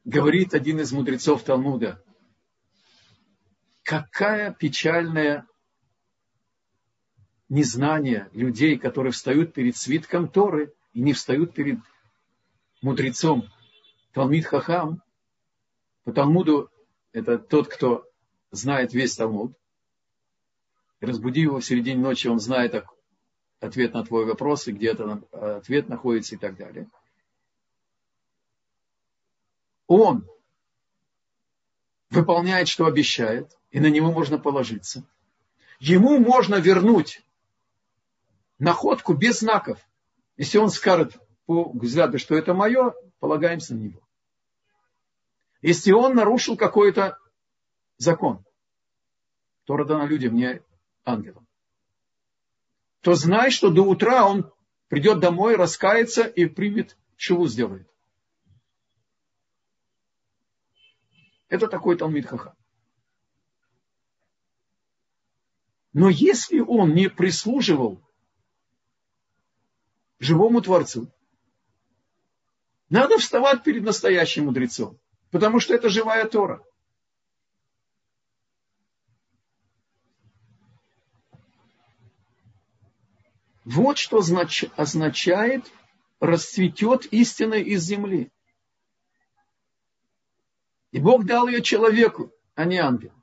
[0.05, 2.03] Говорит один из мудрецов Талмуда,
[3.85, 5.47] какая печальная
[7.49, 11.79] незнание людей, которые встают перед свитком Торы и не встают перед
[12.81, 13.49] мудрецом
[14.13, 15.03] Талмид Хахам,
[16.05, 16.71] по Талмуду
[17.13, 18.05] это тот, кто
[18.51, 19.57] знает весь Талмуд,
[21.01, 22.85] разбуди его в середине ночи, он знает
[23.61, 26.91] ответ на твой вопрос, и где-то ответ находится и так далее.
[29.87, 30.27] Он
[32.11, 35.05] выполняет, что обещает, и на него можно положиться.
[35.79, 37.25] Ему можно вернуть
[38.59, 39.79] находку без знаков.
[40.37, 41.17] Если он скажет
[41.47, 44.01] по взгляду, что это мое, полагаемся на него.
[45.61, 47.19] Если он нарушил какой-то
[47.97, 48.45] закон,
[49.63, 50.63] который дано людям, не
[51.05, 51.47] ангелам,
[53.01, 54.53] то знай, что до утра он
[54.89, 57.89] придет домой, раскается и примет чего сделает.
[61.49, 62.57] Это такой Талмит Хаха.
[65.93, 68.01] Но если он не прислуживал
[70.23, 71.13] живому Творцу,
[72.89, 74.99] надо вставать перед настоящим мудрецом,
[75.31, 76.63] потому что это живая Тора.
[83.65, 84.19] Вот что
[84.77, 85.73] означает
[86.21, 88.31] расцветет истина из земли.
[90.93, 93.15] И Бог дал ее человеку, а не ангелу.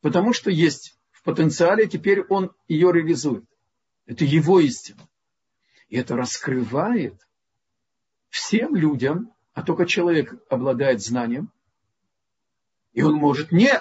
[0.00, 3.44] Потому что есть в потенциале, теперь он ее реализует.
[4.06, 5.08] Это его истина.
[5.88, 7.14] И это раскрывает
[8.28, 11.50] всем людям, а только человек обладает знанием,
[12.92, 13.72] и он может не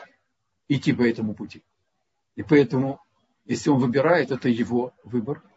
[0.67, 1.63] идти по этому пути.
[2.35, 3.01] И поэтому,
[3.45, 5.43] если он выбирает, это его выбор–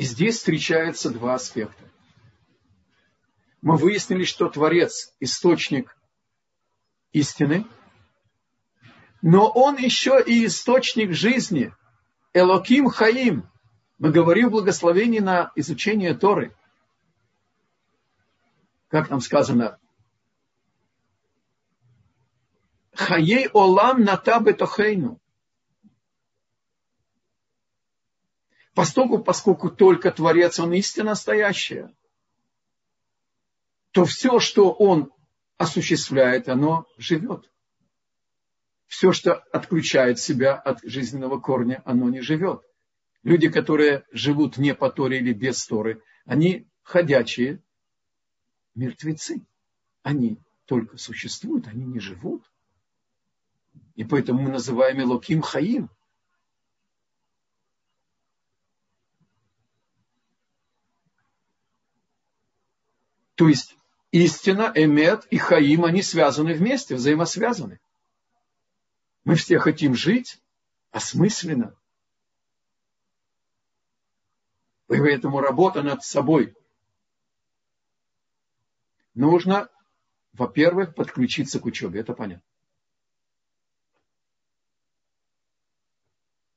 [0.00, 1.84] И здесь встречаются два аспекта.
[3.60, 5.94] Мы выяснили, что Творец– источник
[7.12, 7.66] истины,
[9.20, 11.74] но он еще и источник жизни.
[12.32, 13.48] Элоким Хаим.
[13.98, 16.56] Мы говорим в благословении на изучение Торы.
[18.88, 19.78] Как нам сказано,
[22.92, 25.20] Хаей Олам Натабе Тохейну.
[28.74, 31.94] Поскольку, поскольку только Творец, Он истина настоящая,
[33.90, 35.12] то все, что Он
[35.58, 37.50] осуществляет, оно живет.
[38.90, 42.60] Все, что отключает себя от жизненного корня, оно не живет.
[43.22, 47.62] Люди, которые живут не по Торе или без Торы, они ходячие
[48.74, 49.46] мертвецы.
[50.02, 52.50] Они только существуют, они не живут.
[53.94, 55.88] И поэтому мы называем Элоким Хаим–
[63.36, 63.74] То есть
[64.10, 67.80] истина, эмет и хаим, они связаны вместе, взаимосвязаны.
[69.30, 70.42] Мы все хотим жить
[70.90, 71.76] осмысленно.
[74.88, 76.52] Поэтому работа над собой.
[79.14, 79.68] Нужно,
[80.32, 82.42] во-первых, подключиться к учебе, это понятно.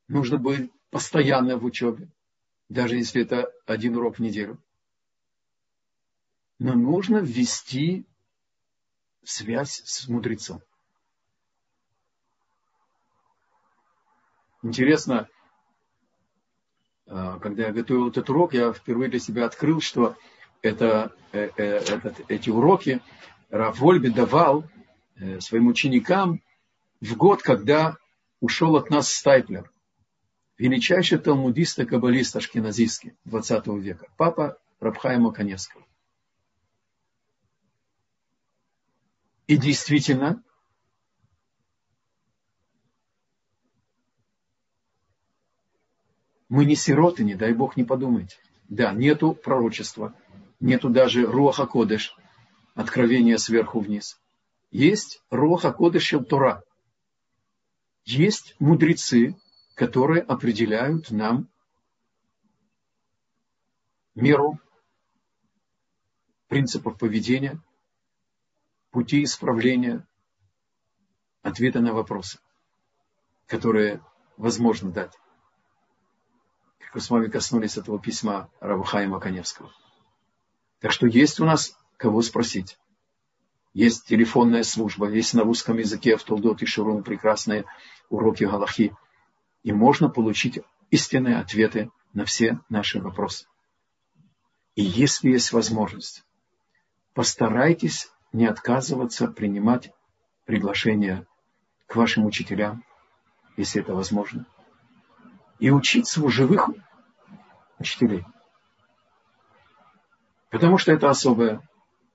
[0.08, 2.10] Нужно быть постоянно в учебе,
[2.70, 4.60] даже если это один урок в неделю
[6.58, 8.06] но нужно ввести
[9.24, 10.64] связь с мудрецом.
[14.64, 15.28] Интересно,
[17.06, 20.16] а, когда я готовил этот урок, я впервые для себя открыл, что
[20.62, 23.02] это, э, э, этот, эти уроки
[23.50, 24.64] Раф Вольбе давал
[25.18, 26.42] э, своим ученикам
[27.02, 27.98] в год, когда
[28.40, 29.70] ушел от нас Стайплер,
[30.58, 35.86] величайший талмудист и каббалист ашкеназийский 20 века, папа Рабхайма Коневского.
[39.48, 40.42] И действительно,
[46.54, 48.38] мы не сироты, не дай Бог не подумайте.
[48.70, 50.14] Да, нету пророчества,
[50.60, 52.16] нету даже Руаха Кодыш,
[52.76, 54.22] откровения сверху вниз.
[54.70, 56.64] Есть Руаха Кодыш Тора.
[58.06, 59.36] Есть мудрецы,
[59.74, 61.50] которые определяют нам
[64.14, 64.60] меру
[66.50, 67.60] принципов поведения–
[68.92, 70.08] пути исправления,
[71.42, 72.38] ответа на вопросы,
[73.48, 74.04] которые
[74.38, 75.18] возможно дать.
[76.96, 79.72] Вами коснулись этого письма Равухаима Коневского.
[80.80, 82.78] Так что есть у нас кого спросить.
[83.74, 87.66] Есть телефонная служба, есть на русском языке в Толдот и Шурун прекрасные
[88.10, 88.96] уроки Галахи.
[89.64, 90.60] И можно получить
[90.92, 93.48] истинные ответы на все наши вопросы.
[94.76, 96.24] И если есть возможность,
[97.14, 99.92] постарайтесь не отказываться принимать
[100.46, 101.26] приглашение
[101.88, 102.84] к вашим учителям,
[103.56, 104.46] если это возможно,
[105.64, 106.72] и учиться у живых
[107.80, 108.26] учителей.
[110.50, 111.66] Потому что это особая,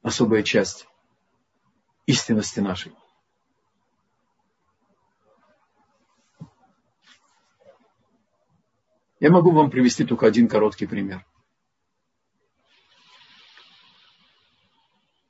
[0.02, 0.86] особая часть
[2.04, 2.94] истинности нашей.
[9.18, 11.24] Я могу вам привести только один короткий пример.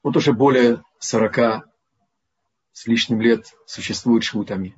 [0.03, 1.69] Вот уже более 40
[2.73, 4.75] с лишним лет существует швутами.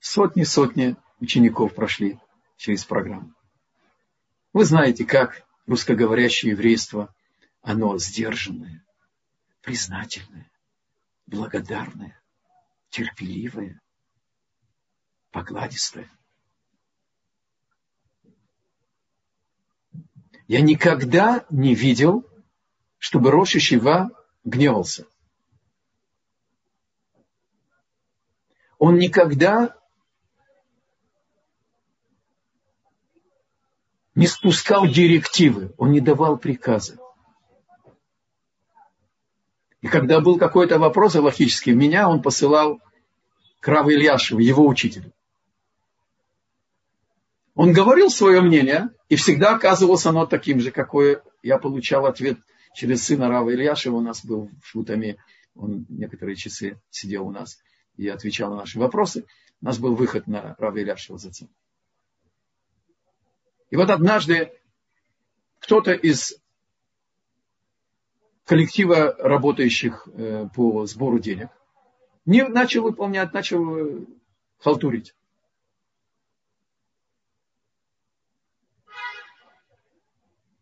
[0.00, 2.18] Сотни-сотни учеников прошли
[2.56, 3.34] через программу.
[4.52, 7.14] Вы знаете, как русскоговорящее еврейство,
[7.62, 8.84] оно сдержанное,
[9.62, 10.50] признательное,
[11.26, 12.20] благодарное,
[12.90, 13.80] терпеливое,
[15.30, 16.10] покладистое.
[20.46, 22.26] Я никогда не видел,
[22.96, 24.10] чтобы Роши Шива
[24.44, 25.06] гневался.
[28.78, 29.76] Он никогда
[34.18, 36.98] не спускал директивы, он не давал приказы.
[39.80, 42.80] И когда был какой-то вопрос аллахический, меня он посылал
[43.60, 45.12] к Раву Ильяшеву, его учителю.
[47.54, 52.38] Он говорил свое мнение, и всегда оказывалось оно таким же, какое я получал ответ
[52.74, 53.94] через сына Рава Ильяшева.
[53.94, 55.18] У нас был в Шутаме,
[55.54, 57.60] он некоторые часы сидел у нас
[57.96, 59.26] и отвечал на наши вопросы.
[59.60, 61.50] У нас был выход на Рава Ильяшева затем.
[63.70, 64.52] И вот однажды
[65.58, 66.40] кто-то из
[68.44, 71.50] коллектива работающих э, по сбору денег
[72.24, 74.06] не начал выполнять, начал э,
[74.58, 75.14] халтурить.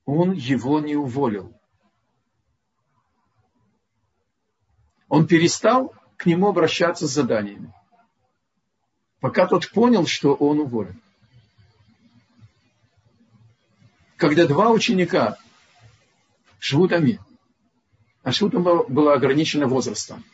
[0.05, 1.53] Он его не уволил.
[5.09, 7.73] Он перестал к нему обращаться с заданиями.
[9.21, 11.01] Пока тот понял, что он уволен
[14.17, 15.39] когда два ученика
[16.59, 17.21] Швутами,
[18.23, 20.25] а Швутам было ограничено возрастом.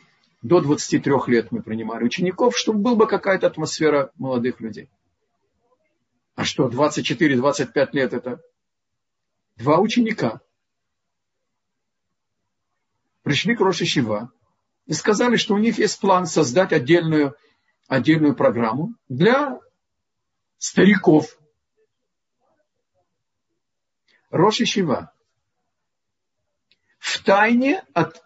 [0.41, 4.89] До 23 лет мы принимали учеников, чтобы была бы какая-то атмосфера молодых людей.
[6.35, 8.41] А что, 24-25 лет это
[9.57, 10.41] два ученика
[13.21, 14.31] пришли к Роши Шива
[14.85, 17.35] и сказали, что у них есть план создать отдельную,
[17.87, 19.59] отдельную программу для
[20.57, 21.37] стариков,
[24.33, 25.13] Роши Шива.
[26.97, 28.23] В тайне от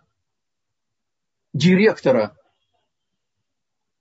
[1.54, 2.34] директора,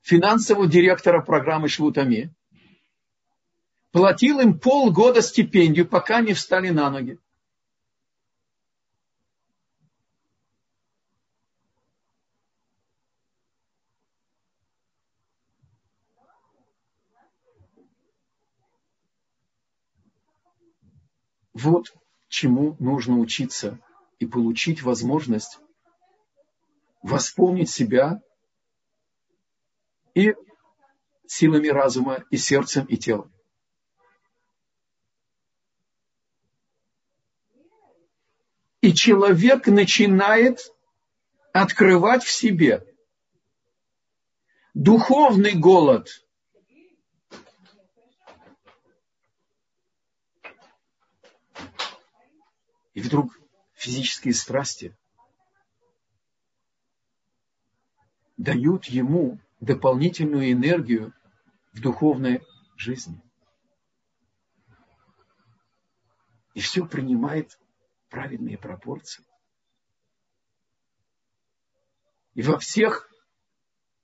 [0.03, 2.33] финансового директора программы Швутами,
[3.91, 7.19] платил им полгода стипендию, пока не встали на ноги.
[21.57, 21.97] Вот
[22.29, 23.79] чему нужно учиться
[24.19, 25.59] и получить возможность
[27.01, 28.21] восполнить себя
[30.15, 30.35] и
[31.27, 33.33] силами разума, и сердцем, и телом.
[38.83, 40.75] И человек начинает
[41.55, 42.85] открывать в себе
[44.75, 46.23] духовный голод–
[52.97, 53.39] И вдруг
[53.75, 54.97] физические страсти
[58.39, 61.13] дают ему дополнительную энергию
[61.75, 62.41] в духовной
[62.75, 63.21] жизни.
[66.55, 67.61] И все принимает
[68.09, 69.27] правильные пропорции.
[72.33, 73.11] И во всех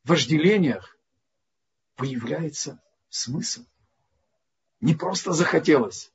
[0.05, 0.99] вожделениях
[1.95, 2.79] появляется
[3.09, 3.65] смысл.
[4.81, 6.13] Не просто захотелось,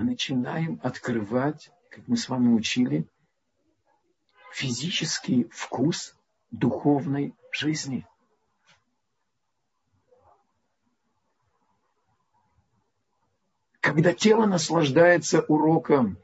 [0.00, 3.06] мы начинаем открывать, как мы с вами учили,
[4.50, 6.16] физический вкус
[6.50, 8.06] духовной жизни.
[13.80, 16.16] Когда тело наслаждается уроком,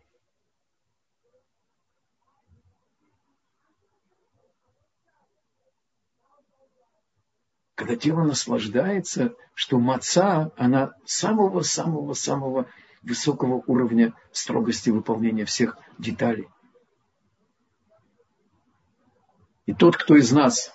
[7.75, 12.71] когда тело наслаждается, что маца, она самого-самого-самого
[13.07, 16.49] высокого уровня строгости выполнения всех деталей.
[19.65, 20.73] И тот, кто из нас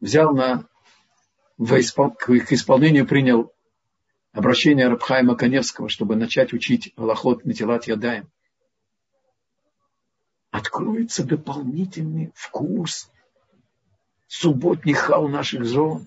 [0.00, 0.66] взял на,
[1.58, 3.52] к исполнению принял
[4.32, 8.28] обращение Рабхайма Каневского, чтобы начать учить Аллахот Метилат Ядаем,
[10.50, 13.10] откроется дополнительный вкус
[14.26, 16.06] субботних хал наших жен,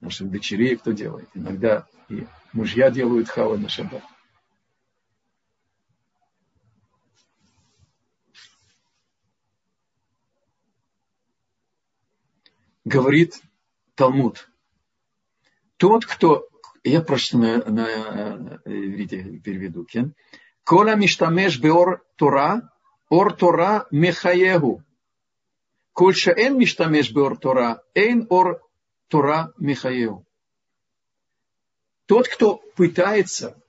[0.00, 1.28] наших дочерей, кто делает.
[1.34, 4.02] Иногда и мужья делают хава на шаббат.
[12.84, 13.40] Говорит
[13.94, 14.48] Талмуд,
[15.76, 16.48] Тот, кто...
[16.82, 19.84] Я просто на, на иврите переведу.
[19.86, 20.14] Кен.
[20.64, 22.70] Кола миштамеш беор Тора,
[23.08, 24.82] ор Тора мехаегу.
[25.92, 28.60] Коль шаэн миштамеш беор Тора, эйн ор
[29.08, 30.23] Тора мехаегу.
[32.06, 33.60] Тот, кто пытается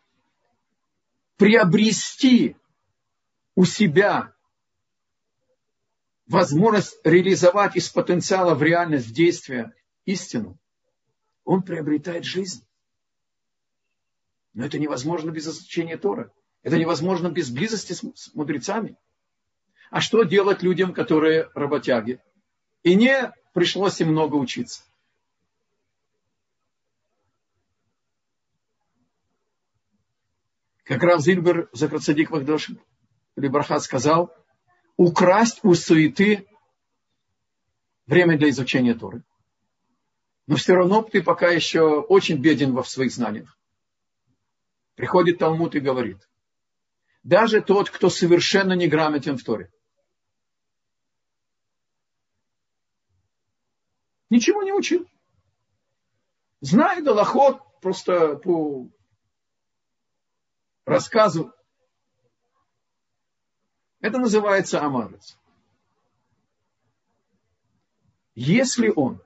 [1.38, 2.55] приобрести
[3.55, 4.33] у себя
[6.27, 9.73] возможность реализовать из потенциала в реальность действия
[10.05, 10.57] истину,
[11.43, 12.65] он приобретает жизнь.
[14.53, 16.31] Но это невозможно без изучения Тора.
[16.63, 18.97] Это невозможно без близости с мудрецами.
[19.91, 22.19] А что делать людям, которые работяги?
[22.81, 24.83] И не пришлось им много учиться.
[30.86, 32.69] Как Рав Зильбер Закрацадик Вахдош
[33.36, 34.31] Либархат сказал,
[34.97, 36.47] украсть у суеты
[38.05, 39.23] время для изучения Торы.
[40.45, 43.57] Но все равно ты пока еще очень беден во своих знаниях.
[44.93, 46.29] Приходит Талмуд и говорит,
[47.23, 49.71] даже тот, кто совершенно не грамотен в Торе,
[54.29, 55.09] ничего не учил.
[56.61, 58.88] Знает Аллахот просто по
[60.86, 61.51] рассказу.
[63.99, 65.38] Это называется амарец.
[68.36, 69.21] Если он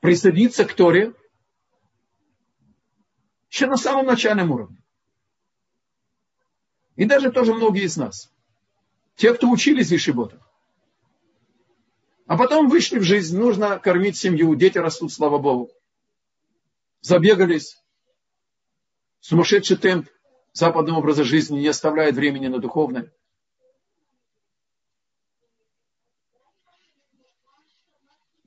[0.00, 1.14] присоединится к Торе
[3.50, 4.82] еще на самом начальном уровне.
[6.96, 8.32] И даже тоже многие из нас.
[9.16, 10.40] Те, кто учились в Ишиботах.
[12.26, 15.70] А потом вышли в жизнь, нужно кормить семью, дети растут, слава Богу
[17.00, 17.82] забегались,
[19.20, 20.08] сумасшедший темп
[20.52, 23.12] западного образа жизни не оставляет времени на духовное.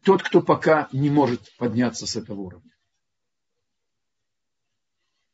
[0.04, 2.72] Тот, кто пока не может подняться с этого уровня.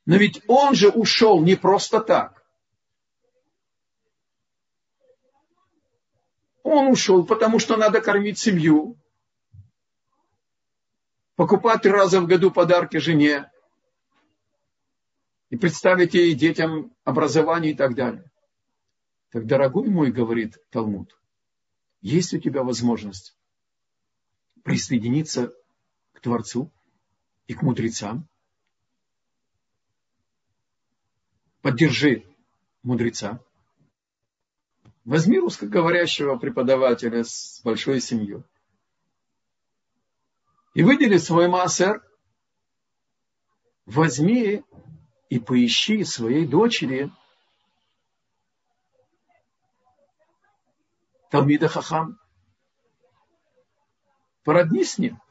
[0.05, 2.43] Но ведь он же ушел не просто так.
[6.63, 8.99] Он ушел, потому что надо кормить семью,
[11.39, 13.49] покупать три раза в году подарки жене
[15.49, 18.29] и представить ей детям образование и так далее.
[19.29, 21.17] Так, дорогой мой, говорит Талмуд,
[22.01, 23.37] есть у тебя возможность
[24.63, 25.53] присоединиться
[26.11, 26.73] к Творцу
[27.47, 28.27] и к мудрецам.
[31.61, 32.25] Поддержи
[32.83, 33.39] мудреца.
[35.05, 38.43] Возьми русскоговорящего преподавателя с большой семьей
[40.79, 42.01] и выдели свой массер,
[43.85, 44.63] возьми
[45.27, 47.11] и поищи своей дочери
[51.31, 52.17] Талмида Хахам.
[54.45, 55.21] Породни с ним.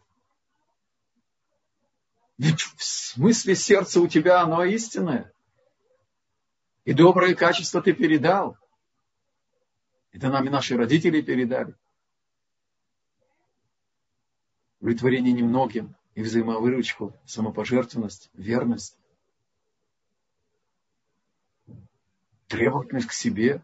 [2.37, 5.33] Ведь в смысле сердца у тебя оно истинное.
[6.85, 8.59] И добрые качества ты передал.
[10.13, 11.75] Это нам и наши родители передали
[14.81, 18.97] удовлетворение немногим и взаимовыручку, самопожертвованность, верность,
[22.47, 23.63] требовательность к себе,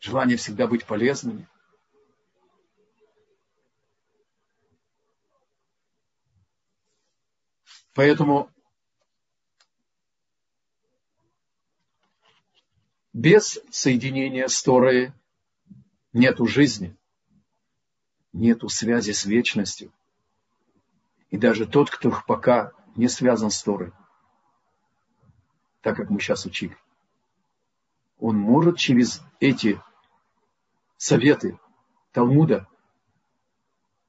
[0.00, 1.48] желание всегда быть полезными.
[7.94, 8.48] Поэтому
[13.12, 15.12] без соединения с Торой
[16.12, 16.96] нету жизни,
[18.32, 19.92] нету связи с вечностью.
[21.30, 23.92] И даже тот, кто пока не связан с Торой,
[25.82, 26.76] так как мы сейчас учили,
[28.18, 29.80] он может через эти
[30.96, 31.58] советы
[32.12, 32.66] Талмуда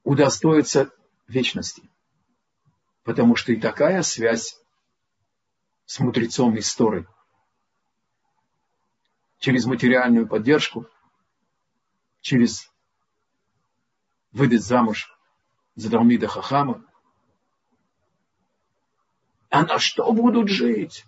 [0.02, 0.90] удостоиться
[1.28, 1.88] вечности.
[3.04, 4.60] Потому что и такая связь
[5.84, 7.06] с мудрецом из Торы
[9.38, 10.86] через материальную поддержку,
[12.20, 12.70] через
[14.32, 15.16] выдать замуж
[15.74, 16.84] за Далмида Хахама,
[19.50, 21.04] а на что будут жить?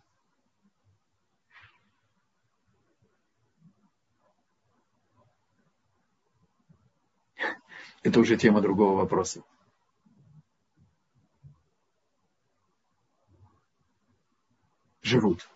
[8.02, 9.42] Это уже тема другого вопроса.
[15.02, 15.48] Живут.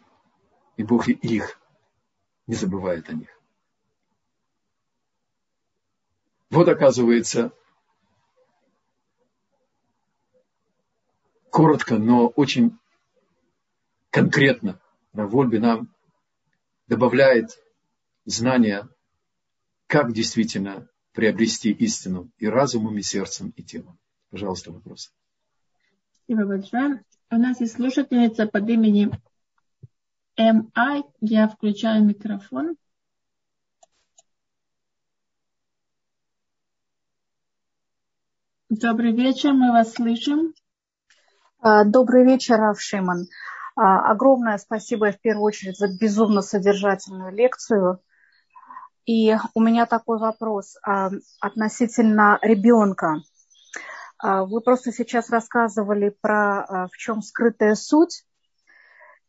[0.77, 1.61] И Бог их
[2.47, 3.31] не забывает о них.
[6.51, 7.53] Вот оказывается,
[11.57, 12.79] коротко, но очень
[14.11, 14.79] конкретно
[15.15, 15.89] Равольби нам
[16.87, 17.59] добавляет
[18.27, 18.91] знания,
[19.87, 23.99] как действительно приобрести истину и разумом, и сердцем, и телом.
[24.29, 25.15] Пожалуйста, вопрос.
[26.25, 27.03] Спасибо большое.
[27.31, 29.13] У нас есть слушательница под именем
[30.37, 31.05] МА.
[31.23, 32.77] Я включаю микрофон.
[38.69, 40.53] Добрый вечер, мы вас слышим.
[41.61, 43.29] А, добрый вечер, Равшиман.
[43.77, 48.01] А, огромное спасибо в первую очередь за безумно содержательную лекцию.
[49.07, 53.23] И у меня такой вопрос а, относительно ребенка.
[54.23, 58.25] Вы просто сейчас рассказывали про в чем скрытая суть.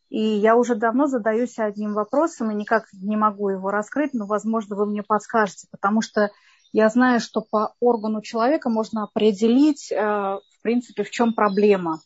[0.09, 4.77] И я уже давно задаюсь одним вопросом и никак не могу его раскрыть, но, возможно,
[4.77, 6.31] вы мне подскажете, потому что
[6.71, 9.91] я знаю, что по органу человека можно определить,
[10.67, 12.01] принципе, в чем проблема.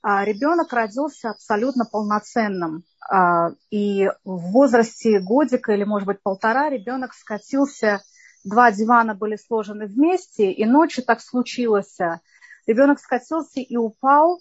[0.00, 2.84] А ребенок родился абсолютно полноценным.
[3.10, 8.00] А, и в возрасте годика или, может быть, полтора ребенок скатился,
[8.44, 11.98] два дивана были сложены вместе, и ночью так случилось.
[12.68, 14.38] Ребенок скатился и упал,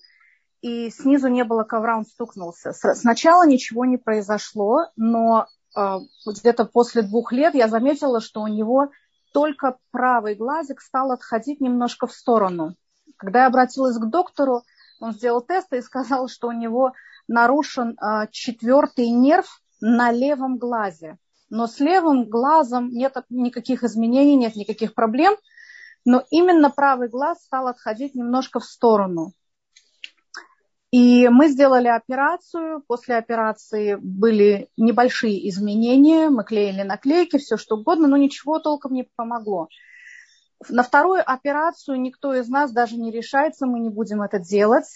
[0.62, 2.72] и снизу не было ковра, он стукнулся.
[2.72, 5.98] Сначала ничего не произошло, но э,
[6.28, 8.92] где-то после двух лет я заметила, что у него
[9.34, 12.76] только правый глазик стал отходить немножко в сторону.
[13.20, 14.64] Когда я обратилась к доктору,
[15.02, 16.94] он сделал тест и сказал, что у него
[17.28, 21.18] нарушен э, четвертый нерв на левом глазе.
[21.50, 25.36] Но с левым глазом нет никаких изменений, нет никаких проблем.
[26.06, 29.34] Но именно правый глаз стал отходить немножко в сторону.
[30.92, 32.84] И мы сделали операцию.
[32.88, 36.30] После операции были небольшие изменения.
[36.30, 39.68] Мы клеили наклейки, все что угодно, но ничего толком не помогло.
[40.68, 44.88] На вторую операцию никто из нас даже не решается, мы не будем это делать.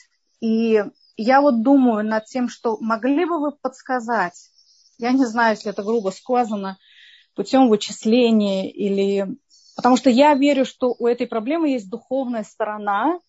[0.42, 0.84] И
[1.16, 4.50] я вот думаю над тем, что могли бы вы подсказать,
[4.98, 6.78] я не знаю, если это грубо сказано,
[7.36, 9.28] путем вычисления или...
[9.76, 13.20] Потому что я верю, что у этой проблемы есть духовная сторона,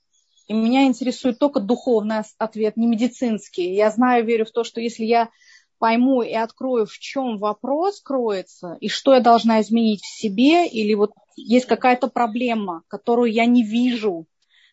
[0.47, 3.75] и меня интересует только духовный ответ, не медицинский.
[3.75, 5.31] Я знаю, верю в то, что если я
[5.79, 10.93] пойму и открою, в чем вопрос кроется, и что я должна изменить в себе, или
[10.95, 14.27] вот есть какая-то проблема, которую я не вижу,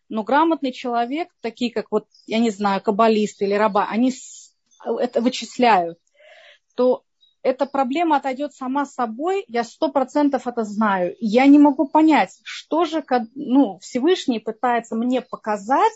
[0.10, 4.14] но грамотный человек, такие как вот, я не знаю, каббалисты или раба, они
[4.84, 5.98] это вычисляют,
[6.76, 7.04] то
[7.44, 11.16] эта проблема отойдет сама собой, я сто процентов это знаю.
[11.20, 13.04] Я не могу понять, что же
[13.36, 15.94] ну, Всевышний пытается мне показать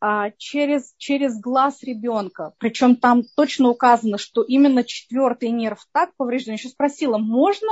[0.00, 2.54] а, через, через глаз ребенка.
[2.58, 6.52] Причем там точно указано, что именно четвертый нерв так поврежден.
[6.52, 7.70] Я еще спросила, можно,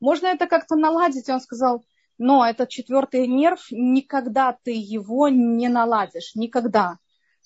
[0.00, 1.28] можно это как-то наладить?
[1.28, 1.84] Он сказал,
[2.18, 6.98] но этот четвертый нерв, никогда ты его не наладишь, никогда.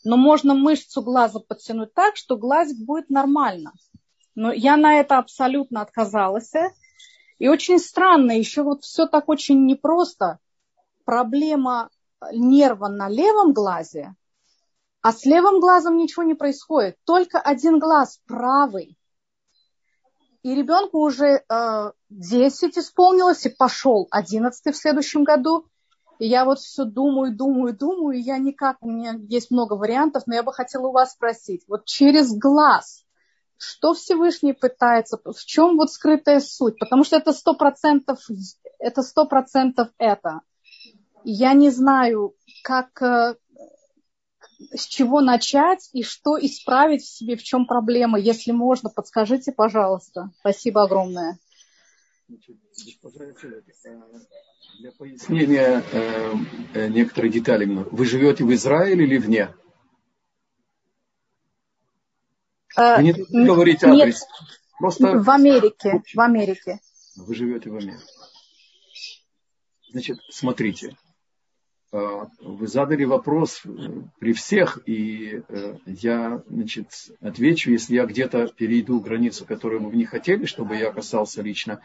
[0.04, 3.72] Но можно мышцу глаза подтянуть так, что глазик будет нормально.
[4.34, 6.52] Но я на это абсолютно отказалась.
[7.38, 10.38] И очень странно, еще вот все так очень непросто.
[11.04, 11.90] Проблема
[12.32, 14.14] нерва на левом глазе,
[15.02, 16.96] а с левым глазом ничего не происходит.
[17.04, 18.98] Только один глаз правый.
[20.42, 25.66] И ребенку уже э, 10 исполнилось, и пошел 11 в следующем году.
[26.18, 30.24] И я вот все думаю, думаю, думаю, и я никак, у меня есть много вариантов,
[30.26, 33.04] но я бы хотела у вас спросить, вот через глаз
[33.56, 38.18] что Всевышний пытается, в чем вот скрытая суть, потому что это сто процентов,
[38.78, 40.40] это сто процентов это.
[41.24, 43.36] Я не знаю, как, э,
[44.72, 48.18] с чего начать и что исправить в себе, в чем проблема.
[48.18, 50.30] Если можно, подскажите, пожалуйста.
[50.40, 51.38] Спасибо огромное.
[54.78, 56.34] Для пояснения э,
[56.74, 57.66] э, некоторых деталей.
[57.66, 59.54] Вы живете в Израиле или вне?
[62.76, 64.22] Вы не должны говорить адрес.
[64.22, 64.28] Нет,
[64.78, 65.18] Просто...
[65.18, 66.02] в Америке.
[66.14, 66.80] В Америке.
[67.16, 68.04] Вы живете в Америке.
[69.90, 70.96] Значит, смотрите.
[71.92, 73.68] Э, вы задали вопрос э,
[74.18, 76.88] при всех, и э, я значит,
[77.20, 81.80] отвечу, если я где-то перейду границу, которую вы не хотели, чтобы я касался лично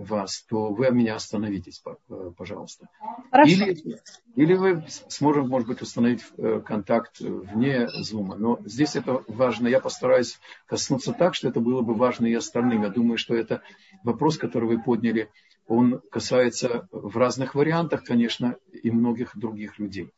[0.00, 2.88] вас, то вы меня остановитесь, э, пожалуйста.
[3.30, 3.52] Хорошо.
[3.52, 4.00] Или,
[4.34, 8.36] или вы сможем, может быть, установить э, контакт вне зума.
[8.36, 9.68] Но здесь это важно.
[9.68, 12.82] Я постараюсь коснуться так, что это было бы важно и остальным.
[12.82, 13.62] Я думаю, что это
[14.02, 15.30] вопрос, который вы подняли,
[15.66, 20.10] он касается в разных вариантах, конечно, и многих других людей.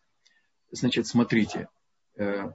[0.71, 1.69] Значит, смотрите,
[2.17, 2.51] э,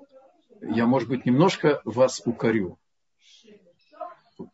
[0.61, 2.79] я, может быть, немножко вас укорю.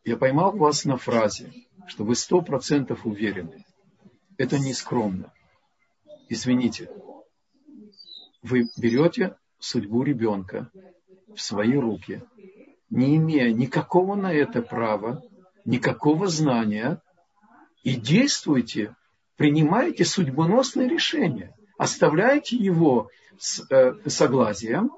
[0.04, 1.54] Я поймал вас на фразе,
[1.88, 3.66] что вы сто процентов уверены.
[4.38, 5.32] Это не скромно.
[6.30, 6.90] Извините.
[8.42, 10.70] Вы берете судьбу ребенка
[11.34, 12.24] в свои руки,
[12.90, 15.24] не имея никакого на это права,
[15.66, 17.02] никакого знания,
[17.84, 18.96] и действуете,
[19.36, 21.54] принимаете судьбоносное решение.
[21.78, 24.92] оставляете его с э, согласием,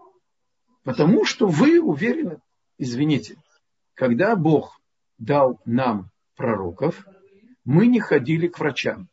[0.83, 2.39] потому что вы уверены,
[2.77, 3.37] извините,
[3.95, 4.79] когда Бог
[5.17, 7.05] дал нам пророков,
[7.63, 9.09] мы не ходили к врачам.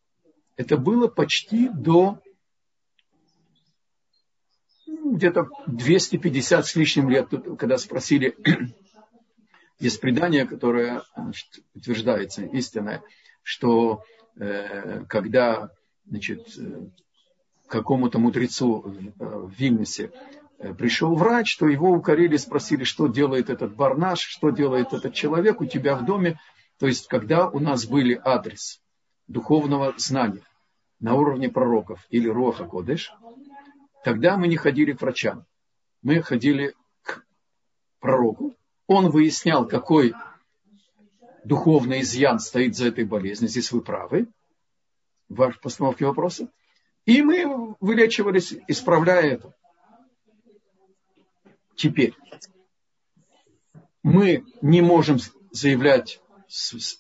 [0.56, 2.20] Это было почти до
[4.86, 8.36] ну, где-то 250 с лишним лет, когда спросили,
[9.78, 13.02] есть предание, которое значит, утверждается истинное,
[13.42, 14.04] что
[14.36, 15.70] э, когда
[16.06, 16.86] значит, э,
[17.66, 18.82] какому-то мудрецу
[19.18, 20.12] в Вильнюсе
[20.58, 25.60] э, пришел врач, то его укорили, спросили, что делает этот барнаш, что делает этот человек
[25.60, 26.38] у тебя в доме.
[26.82, 28.82] То есть, когда у нас были адрес
[29.28, 30.42] духовного знания
[30.98, 33.12] на уровне пророков или Роха Кодыш,
[34.02, 35.46] тогда мы не ходили к врачам.
[36.02, 37.24] Мы ходили к
[38.00, 38.56] пророку.
[38.88, 40.12] Он выяснял, какой
[41.44, 43.48] духовный изъян стоит за этой болезнью.
[43.48, 44.26] Здесь вы правы
[45.28, 46.48] в постановке вопроса.
[47.04, 49.54] И мы вылечивались, исправляя это.
[51.76, 52.16] Теперь
[54.02, 55.18] мы не можем
[55.52, 56.20] заявлять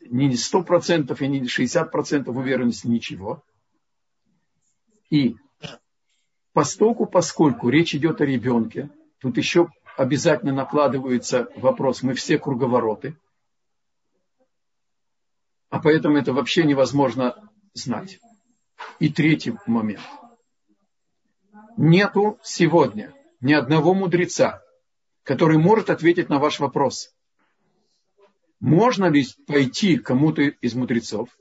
[0.08, 3.42] ни 100% и ни 60% уверенности ничего.
[5.10, 5.36] И
[6.52, 8.88] постоку, поскольку речь идет о ребенке,
[9.20, 13.16] тут еще обязательно накладывается вопрос, мы все круговороты,
[15.68, 18.20] а поэтому это вообще невозможно знать.
[18.98, 20.02] И третий момент.
[21.76, 24.62] Нету сегодня ни одного мудреца,
[25.22, 27.14] который может ответить на ваш вопрос.
[28.62, 31.36] Можно ли пойти кому-то из мудрецов?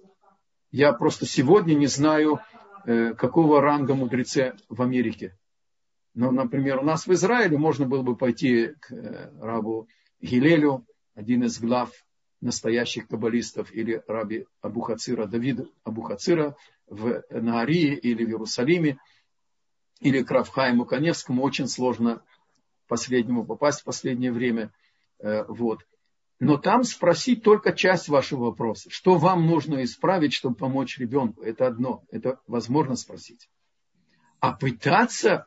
[0.71, 2.39] Я просто сегодня не знаю,
[2.85, 5.37] э, какого ранга мудрецы в Америке.
[6.15, 9.87] Но, например, у нас в Израиле можно было бы пойти к э, рабу
[10.19, 11.91] Гилелю, один из глав
[12.41, 16.55] настоящих каббалистов, или раби Абухацира, Давид Абухацира,
[16.87, 18.97] в Наарии или в Иерусалиме,
[19.99, 22.23] или к Равхайму Коневскому очень сложно
[22.87, 24.73] последнему попасть в последнее время.
[25.19, 25.85] Э, вот.
[26.41, 28.89] Но там спросить только часть вашего вопроса.
[28.89, 31.43] Что вам нужно исправить, чтобы помочь ребенку?
[31.43, 32.03] Это одно.
[32.09, 33.47] Это возможно спросить.
[34.39, 35.45] А пытаться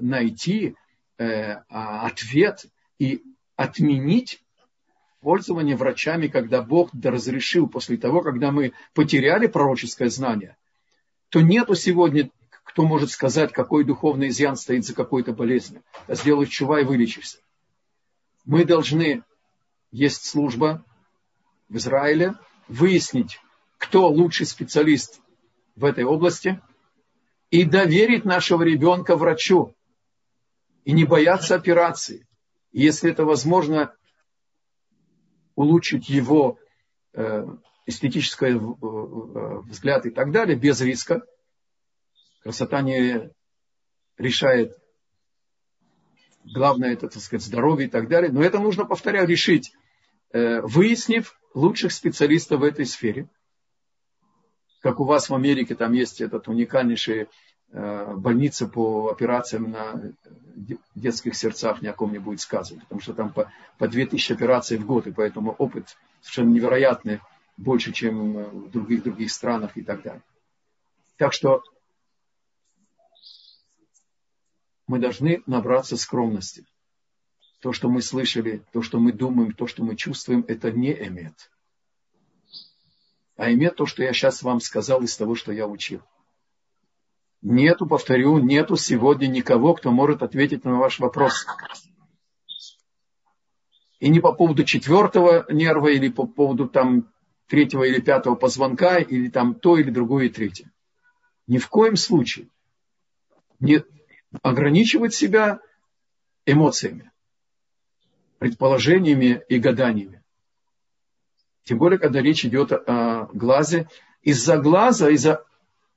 [0.00, 0.76] найти
[1.18, 2.64] э, а, ответ
[2.98, 3.22] и
[3.54, 4.42] отменить
[5.20, 10.56] пользование врачами, когда Бог разрешил после того, когда мы потеряли пророческое знание,
[11.28, 12.30] то нету сегодня,
[12.64, 15.82] кто может сказать, какой духовный изъян стоит за какой-то болезнью.
[16.06, 17.40] А сделай чува и вылечишься.
[18.46, 19.22] Мы должны,
[19.90, 20.84] есть служба
[21.68, 22.34] в Израиле,
[22.68, 23.40] выяснить,
[23.78, 25.20] кто лучший специалист
[25.76, 26.60] в этой области,
[27.50, 29.74] и доверить нашего ребенка врачу,
[30.84, 32.26] и не бояться операции.
[32.72, 33.94] Если это возможно,
[35.54, 36.58] улучшить его
[37.12, 37.44] э,
[37.86, 41.22] эстетический э, э, взгляд и так далее, без риска.
[42.42, 43.30] Красота не
[44.16, 44.76] решает.
[46.44, 48.32] Главное, это, так сказать, здоровье и так далее.
[48.32, 49.72] Но это нужно, повторяю, решить,
[50.32, 53.28] выяснив лучших специалистов в этой сфере.
[54.80, 57.28] Как у вас в Америке, там есть этот уникальнейший
[57.72, 60.12] больница по операциям на
[60.94, 64.76] детских сердцах, ни о ком не будет сказано, потому что там по, по 2000 операций
[64.76, 67.20] в год, и поэтому опыт совершенно невероятный
[67.56, 70.22] больше, чем в других других странах и так далее.
[71.16, 71.62] Так что
[74.86, 76.66] мы должны набраться скромности.
[77.60, 81.50] То, что мы слышали, то, что мы думаем, то, что мы чувствуем, это не эмет.
[83.36, 86.02] А эмет то, что я сейчас вам сказал из того, что я учил.
[87.42, 91.46] Нету, повторю, нету сегодня никого, кто может ответить на ваш вопрос.
[93.98, 97.10] И не по поводу четвертого нерва или по поводу там
[97.46, 100.70] третьего или пятого позвонка, или там то, или другое, и третье.
[101.46, 102.48] Ни в коем случае
[103.58, 103.82] не
[104.42, 105.60] ограничивать себя
[106.46, 107.09] эмоциями,
[108.40, 110.22] предположениями и гаданиями.
[111.64, 113.86] Тем более, когда речь идет о глазе.
[114.22, 115.44] Из-за глаза, из-за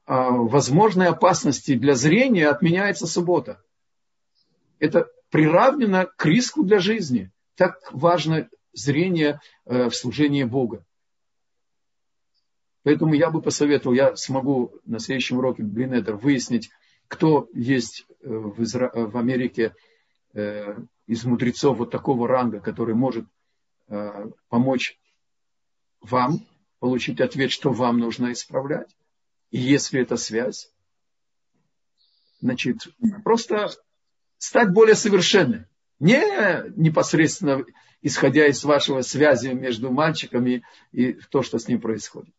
[0.06, 3.64] а, возможной опасности для зрения отменяется суббота.
[4.80, 7.32] Это приравнено к риску для жизни.
[7.56, 10.84] Так важно зрение э, в служении Бога.
[12.84, 16.72] Поэтому я бы посоветовал, я смогу на следующем уроке Блинедер выяснить,
[17.08, 18.91] кто есть э, в, Изра...
[18.94, 19.74] в Америке
[20.34, 20.76] э,
[21.08, 23.26] из мудрецов вот такого ранга, который может
[23.88, 24.97] э, помочь
[26.01, 26.45] вам
[26.80, 28.95] получить ответ, что вам нужно исправлять.
[29.51, 30.72] И если это связь,
[32.41, 32.88] значит,
[33.24, 33.70] просто
[34.38, 35.66] стать более совершенным.
[35.99, 37.64] Не непосредственно
[38.04, 42.36] исходя из вашего связи между мальчиками и то, что с ним происходит.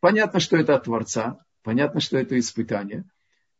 [0.00, 3.04] Понятно, что это от Творца, понятно, что это испытание,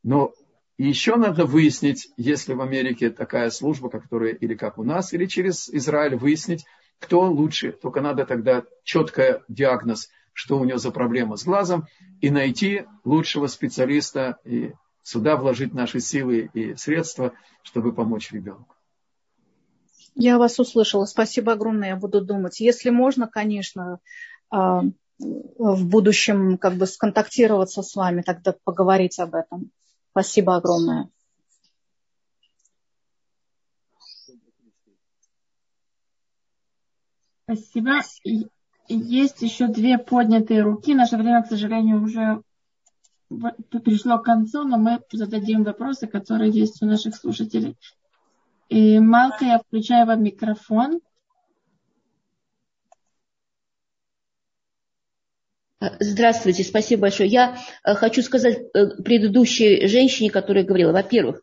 [0.03, 0.33] Но
[0.79, 5.69] еще надо выяснить, если в Америке такая служба, которая или как у нас, или через
[5.69, 6.65] Израиль, выяснить,
[6.99, 7.73] кто лучше.
[7.73, 11.87] Только надо тогда четко диагноз, что у него за проблема с глазом,
[12.21, 18.77] и найти лучшего специалиста, и сюда вложить наши силы и средства, чтобы помочь ребенку.
[20.15, 21.07] Я вас услышала.
[21.07, 21.91] Спасибо огромное.
[21.91, 22.61] Я буду думать.
[22.61, 23.99] Если можно, конечно,
[24.51, 24.83] а,
[25.19, 29.71] в будущем как бы сконтактироваться с вами, тогда поговорить об этом.
[30.13, 31.09] Спасибо огромное.
[37.45, 38.01] Спасибо.
[38.89, 40.95] Есть еще две поднятые руки.
[40.95, 42.43] Наше время, к сожалению, уже
[43.85, 47.77] пришло к концу, но мы зададим вопросы, которые есть у наших слушателей.
[48.69, 51.01] И Малка, я включаю вам микрофон.
[55.99, 57.29] Здравствуйте, спасибо большое.
[57.29, 61.43] Я э, хочу сказать э, предыдущей женщине, которая говорила, во-первых,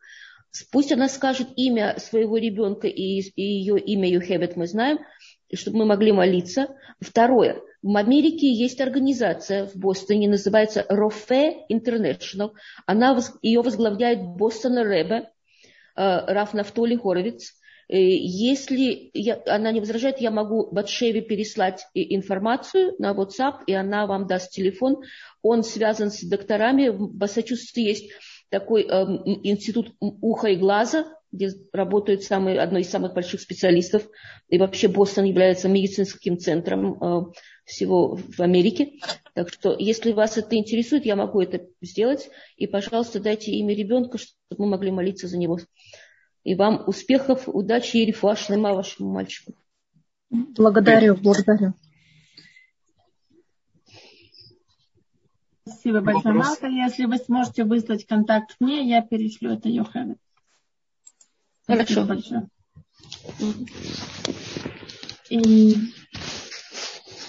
[0.72, 5.00] пусть она скажет имя своего ребенка и, ее имя Юхебет мы знаем,
[5.54, 6.68] чтобы мы могли молиться.
[7.02, 12.52] Второе, в Америке есть организация в Бостоне, называется Рофе International.
[12.86, 15.30] Она, ее возглавляет Бостон Ребе,
[15.98, 17.59] э, Раф Нафтоли Хоровиц.
[17.90, 24.06] Э, если я, она не возражает, я могу Батшеве переслать информацию на WhatsApp, и она
[24.06, 25.02] вам даст телефон.
[25.42, 26.90] Он связан с докторами.
[26.90, 28.12] В Массачусетсе есть
[28.50, 28.88] такой э,
[29.44, 34.08] институт уха и глаза, где работают самые, одно из самых больших специалистов.
[34.50, 37.26] И вообще Бостон является медицинским центром э,
[37.66, 38.94] всего в Америке.
[39.34, 42.30] Так что, если вас это интересует, я могу это сделать.
[42.56, 45.60] И, пожалуйста, дайте имя ребенка, чтобы мы могли молиться за него.
[46.44, 49.54] И вам успехов, удачи и рифуа шлема вашему мальчику.
[50.30, 51.74] Благодарю, благодарю.
[55.66, 56.68] Спасибо большое, Малка.
[56.68, 60.16] Если вы сможете выслать контакт мне, я перешлю это Йохеве.
[61.68, 62.06] Хорошо.
[62.06, 62.50] большое.
[65.30, 65.76] И,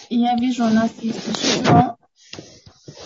[0.09, 1.97] я вижу, у нас есть еще...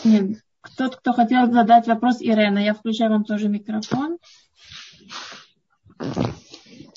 [0.05, 2.59] Нет, кто-то, кто хотел задать вопрос, Ирена.
[2.59, 4.18] Я включаю вам тоже микрофон.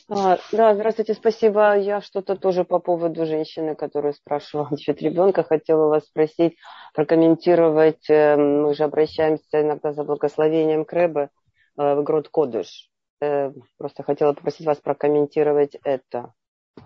[0.10, 1.78] А, да, здравствуйте, спасибо.
[1.78, 6.56] Я что-то тоже по поводу женщины, которую спрашивала насчет ребенка, хотела вас спросить,
[6.94, 8.10] прокомментировать.
[8.10, 11.30] Э, мы же обращаемся иногда за благословением Крэба
[11.78, 12.90] э, в Грод Кодыш.
[13.22, 16.32] Э, просто хотела попросить вас прокомментировать это.
[16.78, 16.84] В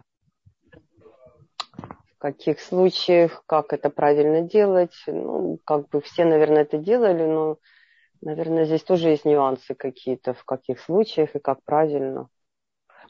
[2.18, 4.96] каких случаях, как это правильно делать.
[5.06, 7.58] Ну, как бы все, наверное, это делали, но
[8.22, 12.30] Наверное, здесь тоже есть нюансы какие-то, в каких случаях и как правильно.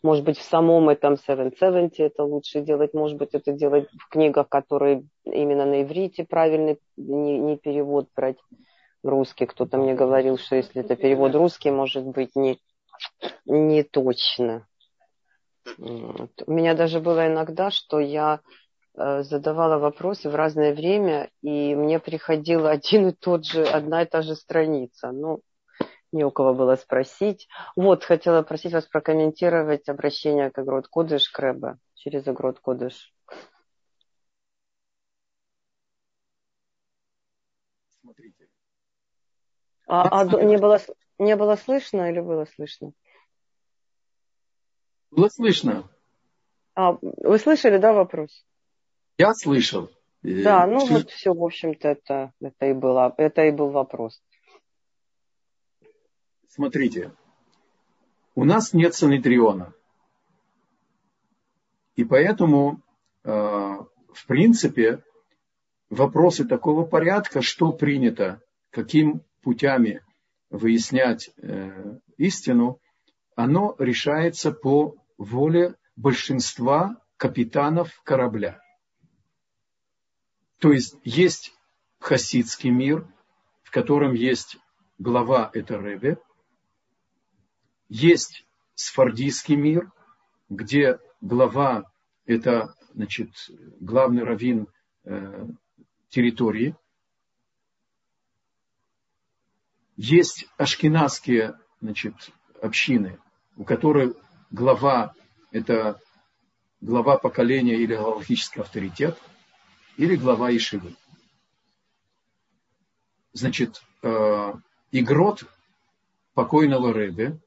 [0.04, 4.50] Может быть, в самом этом 770 это лучше делать, может быть, это делать в книгах,
[4.50, 8.38] которые именно на иврите правильный, не, не перевод брать
[9.04, 9.46] русский.
[9.46, 12.60] Кто-то мне говорил, что если это перевод русский, может быть, не,
[13.46, 14.66] не точно.
[15.78, 16.32] Вот.
[16.48, 18.40] У меня даже было иногда, что я
[18.94, 24.22] задавала вопросы в разное время, и мне приходила один и тот же, одна и та
[24.22, 25.12] же страница.
[25.12, 25.42] Ну,
[26.12, 27.48] не у кого было спросить.
[27.76, 33.14] Вот, хотела просить вас прокомментировать обращение к Агрот Кодыш Крэба через Агрот Кодыш.
[38.02, 38.50] Смотрите.
[39.88, 40.80] А, а не, было,
[41.18, 42.92] не было слышно или было слышно?
[45.12, 45.90] Было слышно.
[46.76, 48.46] А, вы слышали, да, вопрос?
[49.22, 49.92] Я слышал.
[50.24, 50.94] Да, ну все...
[50.94, 54.20] вот все, в общем-то, это, это, и было, это и был вопрос.
[56.48, 57.12] Смотрите,
[58.34, 59.76] у нас нет санитриона.
[61.96, 62.82] И поэтому,
[63.24, 65.04] э, в принципе,
[65.92, 68.42] вопросы такого порядка, что принято,
[68.72, 70.02] каким путями
[70.50, 72.80] выяснять э, истину,
[73.36, 78.60] оно решается по воле большинства капитанов корабля.
[80.62, 81.54] То есть есть
[82.00, 83.08] хасидский мир,
[83.64, 84.58] в котором есть
[85.00, 86.20] глава это Ребе,
[87.90, 89.92] есть сфардийский мир,
[90.50, 91.92] где глава
[92.26, 93.32] это значит,
[93.80, 94.68] главный раввин
[95.04, 95.48] э,
[96.10, 96.76] территории.
[99.96, 102.14] Есть ашкенадские значит,
[102.62, 103.20] общины,
[103.58, 104.16] у которых
[104.52, 105.16] глава
[105.50, 106.00] это
[106.82, 109.18] глава поколения или галактический авторитет–
[110.02, 110.96] или глава Ишивы.
[113.34, 114.54] Значит, э,
[114.92, 115.44] игрот
[116.34, 117.40] покойного Рэбе,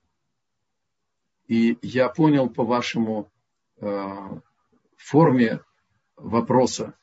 [1.49, 3.29] и я понял по вашему
[3.81, 4.41] э,
[4.97, 5.63] форме
[6.15, 6.95] вопроса,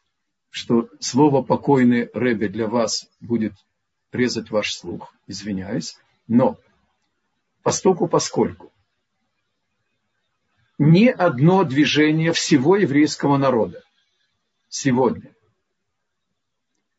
[0.51, 3.53] что слово покойный Рэбе для вас будет
[4.13, 5.97] резать ваш слух, извиняюсь,
[6.29, 6.57] но
[7.61, 8.71] постоку поскольку
[10.77, 13.83] ни одно движение всего еврейского народа
[14.69, 15.35] сегодня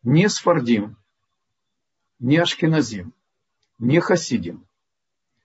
[0.03, 0.97] не Сфардим,
[2.19, 3.13] не Ашкеназим,
[3.79, 4.67] не Хасидим,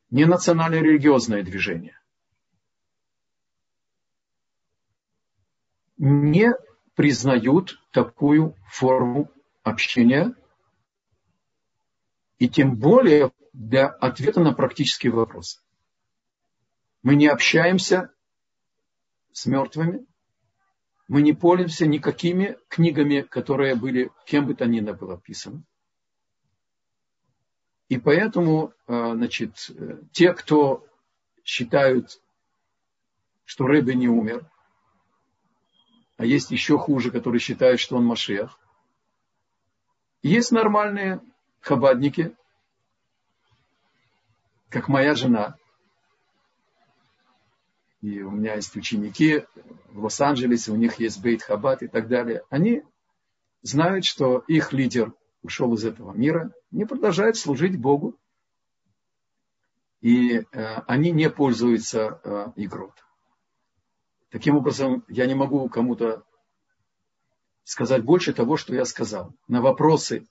[0.10, 1.98] не национально-религиозное движение
[5.98, 6.54] не
[6.96, 9.32] признают такую форму
[9.64, 10.34] общения
[12.40, 15.60] и тем более для ответа на практические вопросы.
[17.02, 18.12] Мы не общаемся
[19.32, 20.06] с мертвыми,
[21.08, 25.64] мы не пользуемся никакими книгами, которые были кем бы то ни было описаны.
[27.88, 30.86] И поэтому, э, значит, э, те, кто
[31.46, 32.22] считают,
[33.46, 34.46] что Рэбе не умер,
[36.18, 38.60] а есть еще хуже, которые считают, что он Машех.
[40.22, 41.22] Есть нормальные
[41.62, 42.36] хабадники,
[44.70, 45.56] как моя жена.
[48.02, 49.44] И у меня есть ученики
[49.90, 52.44] в Лос-Анджелесе, у них есть Бейт Хабад и так далее.
[52.50, 52.84] Они
[53.62, 58.16] знают, что их лидер ушел из этого мира, не продолжают служить Богу.
[60.02, 60.44] И э,
[60.86, 62.92] они не пользуются э, игрой.
[64.30, 66.24] Таким образом, я не могу кому-то
[67.64, 69.34] сказать больше того, что я сказал.
[69.48, 70.28] На вопросы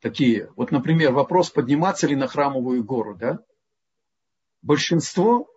[0.00, 0.52] такие.
[0.56, 3.16] Вот, например, вопрос, подниматься ли на храмовую гору.
[3.16, 3.40] Да?
[4.62, 5.48] Большинство,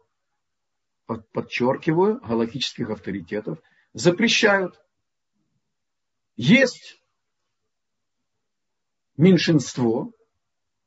[1.31, 3.60] подчеркиваю, галактических авторитетов
[3.94, 4.80] запрещают.
[6.36, 7.02] Есть
[9.18, 10.11] меньшинство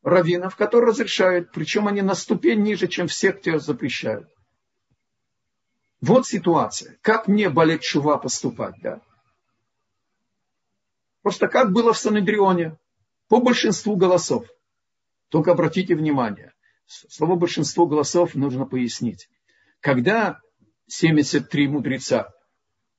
[0.02, 4.28] раввинов, которые разрешают, причем они на ступень ниже, чем все, кто запрещают.
[6.00, 6.98] Вот ситуация.
[7.02, 9.00] Как мне болеть шува поступать, да?
[11.22, 12.76] Просто как было в Санедрионе,
[13.28, 14.46] по большинству голосов.
[15.28, 16.52] Только обратите внимание,
[16.86, 19.28] слово большинство голосов нужно пояснить.
[19.82, 20.40] Когда
[20.86, 22.32] 73 мудреца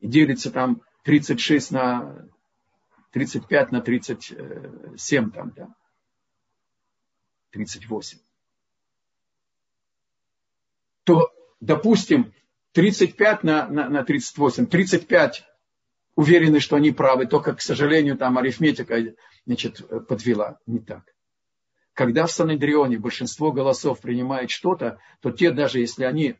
[0.02, 2.28] делится там 36 на
[3.12, 5.74] 35 на 37 там, да,
[7.52, 8.20] 38,
[11.06, 11.32] то,
[11.62, 12.34] допустим,
[12.74, 15.46] 35 на, на, на 38, 35
[16.16, 19.16] уверены, что они правы, только, к сожалению, там арифметика
[19.46, 20.60] значит, подвела.
[20.66, 21.04] Не так.
[21.94, 26.36] Когда в Санедрионе большинство голосов принимает что-то, то те, даже если они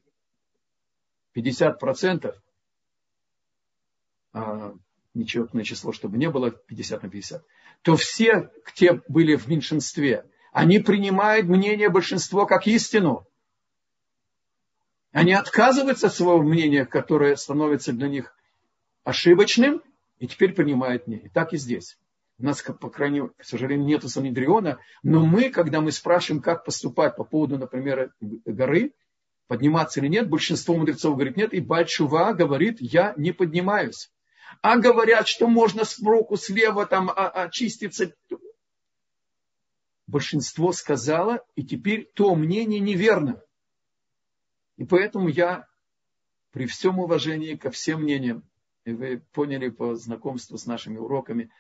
[1.36, 2.36] 50%,
[4.34, 4.74] а,
[5.14, 7.44] нечетное число, чтобы не было 50 на 50,
[7.82, 13.28] то все, те были в меньшинстве, они принимают мнение большинства как истину.
[15.12, 18.36] Они отказываются от своего мнения, которое становится для них
[19.04, 19.82] ошибочным,
[20.20, 21.30] и теперь принимают мнение.
[21.34, 21.98] Так и здесь.
[22.40, 26.66] У нас, по крайней мере, к сожалению, нету Санедриона, но мы, когда мы спрашиваем, как
[26.66, 28.94] поступать по поводу, например, горы,
[29.48, 34.12] подниматься или нет, большинство мудрецов говорит нет, и Бальшува говорит, я не поднимаюсь.
[34.62, 38.14] А говорят, что можно сбоку, слева там очиститься.
[40.08, 43.42] Большинство сказало, и теперь то мнение неверно.
[44.78, 45.68] И поэтому я
[46.52, 48.48] при всем уважении ко всем мнениям,
[48.86, 51.52] и вы поняли по знакомству с нашими уроками,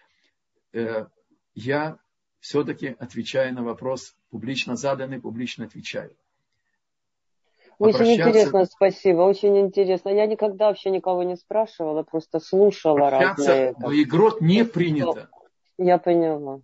[0.71, 1.07] э,
[1.55, 1.97] я
[2.39, 6.15] все-таки отвечаю на вопрос, публично заданный, публично отвечаю.
[7.79, 10.09] Очень интересно, спасибо, очень интересно.
[10.09, 13.73] Я никогда вообще никого не спрашивала, просто слушала разные.
[13.79, 15.29] Но игрот не принято.
[15.77, 16.61] Я поняла,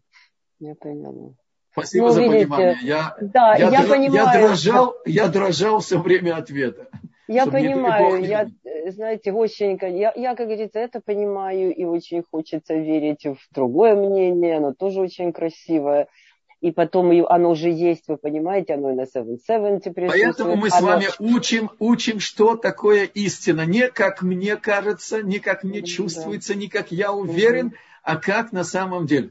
[0.60, 1.34] я поняла.
[1.72, 2.78] Спасибо ну, за видите, понимание.
[2.84, 4.14] Я, да, я, я, понимаю.
[4.14, 6.90] Я дрожал, я дрожал все время ответа.
[7.28, 8.48] Я понимаю, я,
[8.88, 14.58] знаете, очень, я, я, как говорится, это понимаю, и очень хочется верить в другое мнение,
[14.58, 16.08] оно тоже очень красивое.
[16.62, 20.36] И потом оно уже есть, вы понимаете, оно и на 770 присутствует.
[20.38, 23.66] Поэтому мы с вами учим, учим, что такое истина.
[23.66, 27.74] Не как мне кажется, не как мне чувствуется, не как я уверен,
[28.04, 29.30] а как на самом деле.